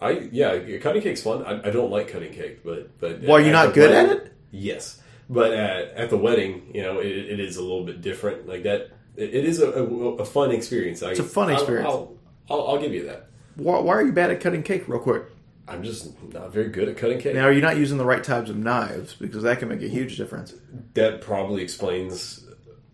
[0.00, 1.44] I yeah, cutting cake's fun.
[1.44, 4.32] I, I don't like cutting cake, but but Well, you're at not good at it.
[4.50, 8.48] Yes, but at, at the wedding, you know, it, it is a little bit different.
[8.48, 9.84] Like that, it, it is a, a,
[10.16, 11.02] a fun experience.
[11.02, 11.88] I, It's a fun experience.
[11.88, 12.16] I'll,
[12.48, 13.26] I'll, I'll, I'll give you that.
[13.56, 14.88] Why, why are you bad at cutting cake?
[14.88, 15.24] Real quick.
[15.68, 17.34] I'm just not very good at cutting cake.
[17.34, 19.14] Now, are you not using the right types of knives?
[19.14, 20.52] Because that can make a huge difference.
[20.94, 22.44] that probably explains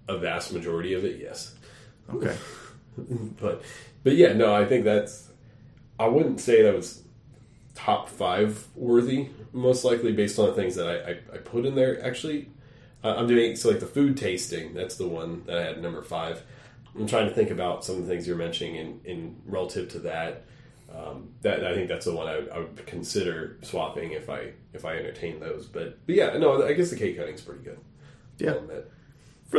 [0.09, 1.19] a vast majority of it.
[1.21, 1.55] Yes.
[2.13, 2.37] Okay.
[3.41, 3.63] but
[4.03, 5.29] but yeah, no, I think that's.
[5.99, 7.03] I wouldn't say that was
[7.75, 9.29] top five worthy.
[9.53, 12.05] Most likely based on the things that I, I, I put in there.
[12.05, 12.49] Actually,
[13.03, 14.75] uh, I'm doing so like the food tasting.
[14.75, 16.43] That's the one that I had number five.
[16.95, 19.99] I'm trying to think about some of the things you're mentioning in, in relative to
[20.01, 20.45] that.
[20.95, 24.85] Um, that I think that's the one I, I would consider swapping if I if
[24.85, 25.67] I entertain those.
[25.67, 27.79] But but yeah, no, I guess the cake cutting's pretty good.
[28.39, 28.55] Yeah.
[29.49, 29.59] For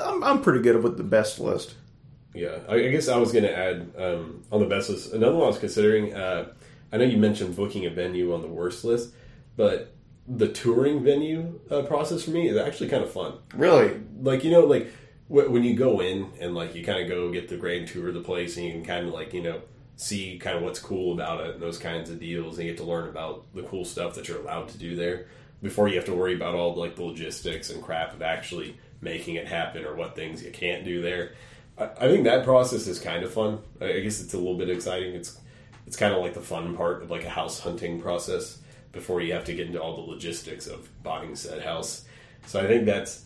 [0.00, 1.74] I'm, I'm pretty good with the best list.
[2.34, 5.12] Yeah, I, I guess I was going to add um, on the best list.
[5.12, 6.14] Another one I was considering.
[6.14, 6.52] Uh,
[6.92, 9.12] I know you mentioned booking a venue on the worst list,
[9.56, 9.94] but
[10.26, 13.34] the touring venue uh, process for me is actually kind of fun.
[13.54, 14.00] Really?
[14.20, 14.90] Like you know, like
[15.28, 18.08] wh- when you go in and like you kind of go get the grand tour
[18.08, 19.62] of the place, and you can kind of like you know
[19.96, 22.78] see kind of what's cool about it and those kinds of deals, and you get
[22.78, 25.26] to learn about the cool stuff that you're allowed to do there
[25.62, 29.34] before you have to worry about all like the logistics and crap of actually making
[29.34, 31.32] it happen or what things you can't do there.
[31.78, 33.60] I, think that process is kind of fun.
[33.80, 35.14] I guess it's a little bit exciting.
[35.14, 35.38] It's
[35.86, 38.58] it's kind of like the fun part of like a house hunting process
[38.92, 42.04] before you have to get into all the logistics of buying said house.
[42.46, 43.24] So I think that's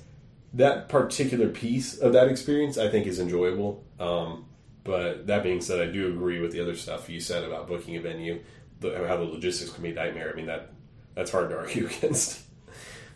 [0.54, 2.78] that particular piece of that experience.
[2.78, 3.84] I think is enjoyable.
[3.98, 4.46] Um,
[4.84, 7.96] but that being said, I do agree with the other stuff you said about booking
[7.96, 8.40] a venue,
[8.82, 10.30] how the logistics can be a nightmare.
[10.32, 10.72] I mean that
[11.14, 12.41] that's hard to argue against.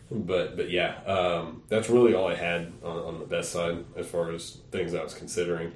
[0.09, 4.07] But but yeah, um, that's really all I had on, on the best side as
[4.07, 5.73] far as things I was considering.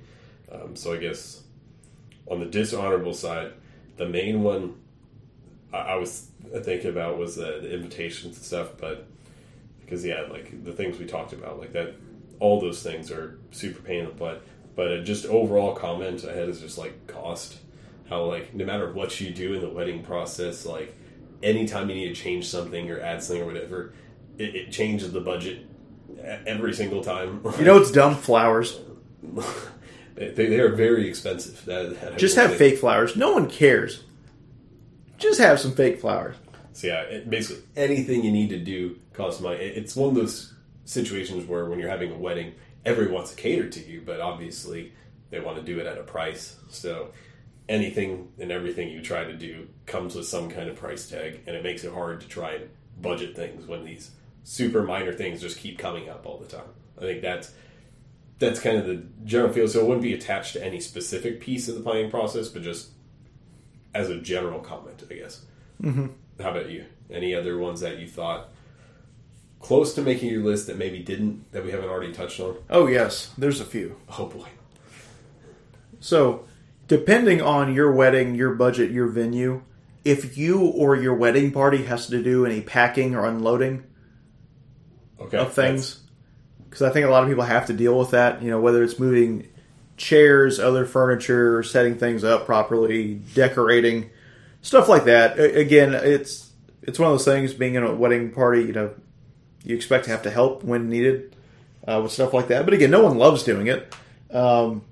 [0.52, 1.44] Um, so I guess
[2.30, 3.54] on the dishonorable side,
[3.98, 4.76] the main one
[5.74, 6.28] I, I was
[6.64, 8.70] thinking about was the, the invitations and stuff.
[8.78, 9.08] But
[9.82, 11.96] because yeah, like the things we talked about, like that,
[12.40, 14.44] all those things are super pain in the butt.
[14.76, 17.58] But uh, just overall comment I had is just like cost.
[18.08, 20.96] How like no matter what you do in the wedding process, like
[21.44, 23.94] anytime you need to change something or add something or whatever,
[24.42, 25.66] it, it changes the budget
[26.46, 27.42] every single time.
[27.60, 28.16] You know it's dumb?
[28.16, 28.80] Flowers.
[30.16, 31.64] they, they are very expensive.
[31.66, 33.16] That, that Just have fake flowers.
[33.16, 34.04] No one cares.
[35.18, 36.36] Just have some fake flowers.
[36.74, 39.58] So yeah, it, basically anything you need to do costs money.
[39.58, 40.54] It- it's one of those
[40.86, 42.54] situations where when you're having a wedding,
[42.86, 44.94] everyone wants to cater to you, but obviously
[45.30, 46.58] they want to do it at a price.
[46.70, 47.10] So
[47.70, 51.56] anything and everything you try to do comes with some kind of price tag, and
[51.56, 52.70] it makes it hard to try and
[53.02, 54.12] budget things when these
[54.44, 56.68] super minor things just keep coming up all the time.
[56.98, 57.52] I think that's
[58.40, 59.68] that's kind of the general feel.
[59.68, 62.90] So it wouldn't be attached to any specific piece of the planning process, but just
[63.94, 65.46] as a general comment, I guess.
[65.82, 66.08] Mm-hmm.
[66.42, 66.86] How about you?
[67.10, 68.50] Any other ones that you thought
[69.60, 72.58] close to making your list that maybe didn't that we haven't already touched on?
[72.70, 73.98] Oh yes, there's a few.
[74.18, 74.48] Oh boy.
[76.00, 76.46] So,
[76.88, 79.62] depending on your wedding, your budget, your venue,
[80.04, 83.84] if you or your wedding party has to do any packing or unloading
[85.22, 85.38] Okay.
[85.38, 86.00] of things,
[86.66, 88.42] because I think a lot of people have to deal with that.
[88.42, 89.48] You know, whether it's moving
[89.98, 94.10] chairs, other furniture, setting things up properly, decorating,
[94.62, 95.40] stuff like that.
[95.40, 96.52] Again, it's
[96.82, 97.54] it's one of those things.
[97.54, 98.94] Being in a wedding party, you know,
[99.64, 101.36] you expect to have to help when needed
[101.88, 102.66] uh, with stuff like that.
[102.66, 103.94] But again, no one loves doing it.
[104.32, 104.84] Um,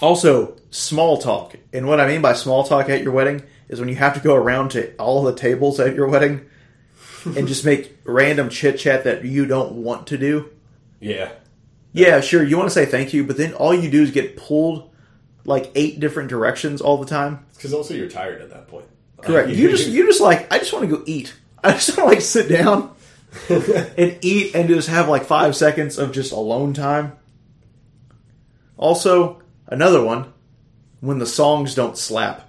[0.00, 3.88] also, small talk, and what I mean by small talk at your wedding is when
[3.88, 6.48] you have to go around to all the tables at your wedding
[7.36, 10.50] and just make random chit chat that you don't want to do.
[11.00, 11.32] Yeah,
[11.92, 12.42] Yeah, sure.
[12.42, 14.90] You want to say thank you, but then all you do is get pulled
[15.44, 17.46] like eight different directions all the time.
[17.54, 18.84] because also you're tired at that point.
[19.22, 19.50] Correct.
[19.50, 21.34] You just you just like I just want to go eat.
[21.64, 22.94] I just want to like sit down
[23.48, 27.12] and eat and just have like five seconds of just alone time.
[28.76, 30.32] Also, another one
[31.00, 32.48] when the songs don't slap.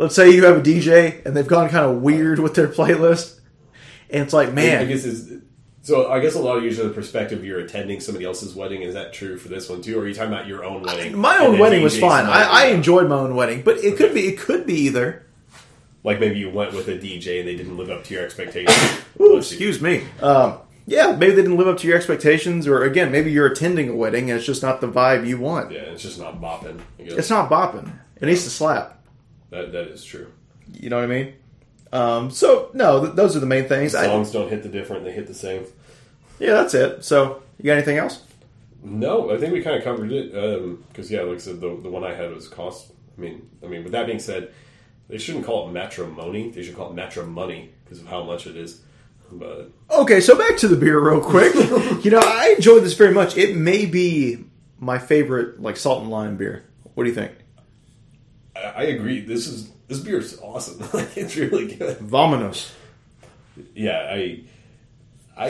[0.00, 3.38] Let's say you have a DJ and they've gone kind of weird with their playlist,
[4.08, 5.42] and it's like, man, I guess is
[5.82, 6.10] so.
[6.10, 8.80] I guess a lot of usually the perspective you're attending somebody else's wedding.
[8.80, 11.18] Is that true for this one too, or are you talking about your own wedding?
[11.18, 12.24] my own wedding was fine.
[12.24, 15.26] I, I enjoyed my own wedding, but it could be it could be either.
[16.02, 19.02] like maybe you went with a DJ and they didn't live up to your expectations.
[19.20, 20.06] Ooh, excuse me.
[20.22, 23.90] Um, yeah, maybe they didn't live up to your expectations, or again, maybe you're attending
[23.90, 25.70] a wedding and it's just not the vibe you want.
[25.70, 26.80] Yeah, it's just not bopping.
[26.98, 27.92] It's not bopping.
[28.16, 28.96] It needs to slap.
[29.50, 30.32] That that is true.
[30.72, 31.34] You know what I mean?
[31.92, 33.94] Um, so no, th- those are the main things.
[33.94, 35.64] I, Songs don't hit the different; they hit the same.
[36.38, 37.04] yeah, that's it.
[37.04, 38.22] So you got anything else?
[38.82, 40.32] No, I think we kind of covered it
[40.88, 42.92] because yeah, like I said, the the one I had was cost.
[43.16, 44.52] I mean, I mean, with that being said,
[45.08, 46.50] they shouldn't call it matrimony.
[46.50, 48.80] They should call it matrimony because of how much it is.
[49.32, 51.54] But Okay, so back to the beer real quick.
[52.04, 53.36] you know, I enjoyed this very much.
[53.36, 54.44] It may be
[54.78, 56.64] my favorite, like salt and lime beer.
[56.94, 57.32] What do you think?
[58.56, 59.20] I, I agree.
[59.20, 60.82] This is this beer is awesome.
[61.16, 61.98] It's really good.
[61.98, 62.70] Vominos.
[63.74, 64.44] Yeah, I,
[65.36, 65.48] I,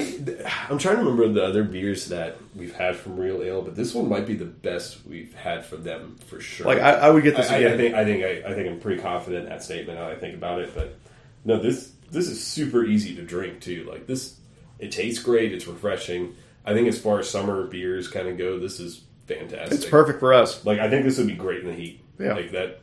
[0.69, 3.95] I'm trying to remember the other beers that we've had from Real Ale, but this
[3.95, 6.67] one might be the best we've had from them for sure.
[6.67, 7.73] Like I, I would get this I, I, again.
[7.73, 9.99] I think I think I, I think I'm pretty confident in that statement.
[9.99, 10.97] Now I think about it, but
[11.45, 13.87] no, this this is super easy to drink too.
[13.89, 14.37] Like this,
[14.79, 15.53] it tastes great.
[15.53, 16.35] It's refreshing.
[16.65, 19.73] I think as far as summer beers kind of go, this is fantastic.
[19.73, 20.65] it's perfect for us.
[20.65, 22.05] Like I think this would be great in the heat.
[22.19, 22.35] Yeah.
[22.35, 22.81] Like that,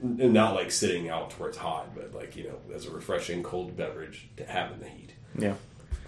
[0.00, 3.42] and not like sitting out where it's hot, but like you know, as a refreshing
[3.42, 5.12] cold beverage to have in the heat.
[5.38, 5.54] Yeah,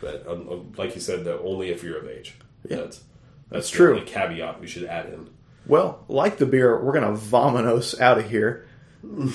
[0.01, 2.35] But um, um, like you said, though, only if you're of age.
[2.69, 2.77] Yeah.
[2.79, 3.03] That's
[3.51, 3.95] that's the true.
[3.95, 5.29] only caveat we should add in.
[5.67, 8.67] Well, like the beer, we're gonna vominos out of here.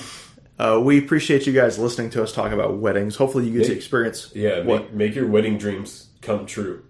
[0.58, 3.14] Uh, we appreciate you guys listening to us talk about weddings.
[3.16, 6.82] Hopefully, you get to experience Yeah, what make, make your wedding dreams come true.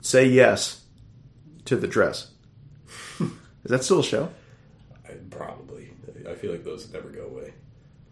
[0.00, 0.84] say yes
[1.66, 2.30] to the dress.
[3.20, 3.28] Is
[3.64, 4.30] that still a show?
[6.40, 7.52] I, feel like those never go away.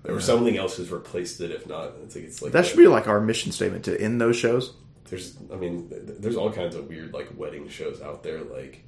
[0.05, 1.51] Or something else has replaced it.
[1.51, 4.21] If not, I think it's like That should be like our mission statement to end
[4.21, 4.75] those shows.
[5.11, 8.43] There's, I mean, there's all kinds of weird like wedding shows out there.
[8.43, 8.85] Like,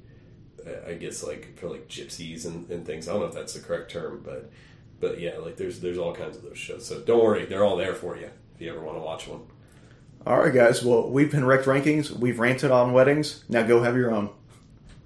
[0.65, 3.07] uh, I guess like for like gypsies and, and things.
[3.07, 4.51] I don't know if that's the correct term, but
[4.99, 6.85] but yeah, like there's there's all kinds of those shows.
[6.85, 9.41] So don't worry, they're all there for you if you ever want to watch one.
[10.25, 10.83] All right, guys.
[10.83, 12.11] Well, we've been wrecked rankings.
[12.11, 13.43] We've ranted on weddings.
[13.49, 14.29] Now go have your own.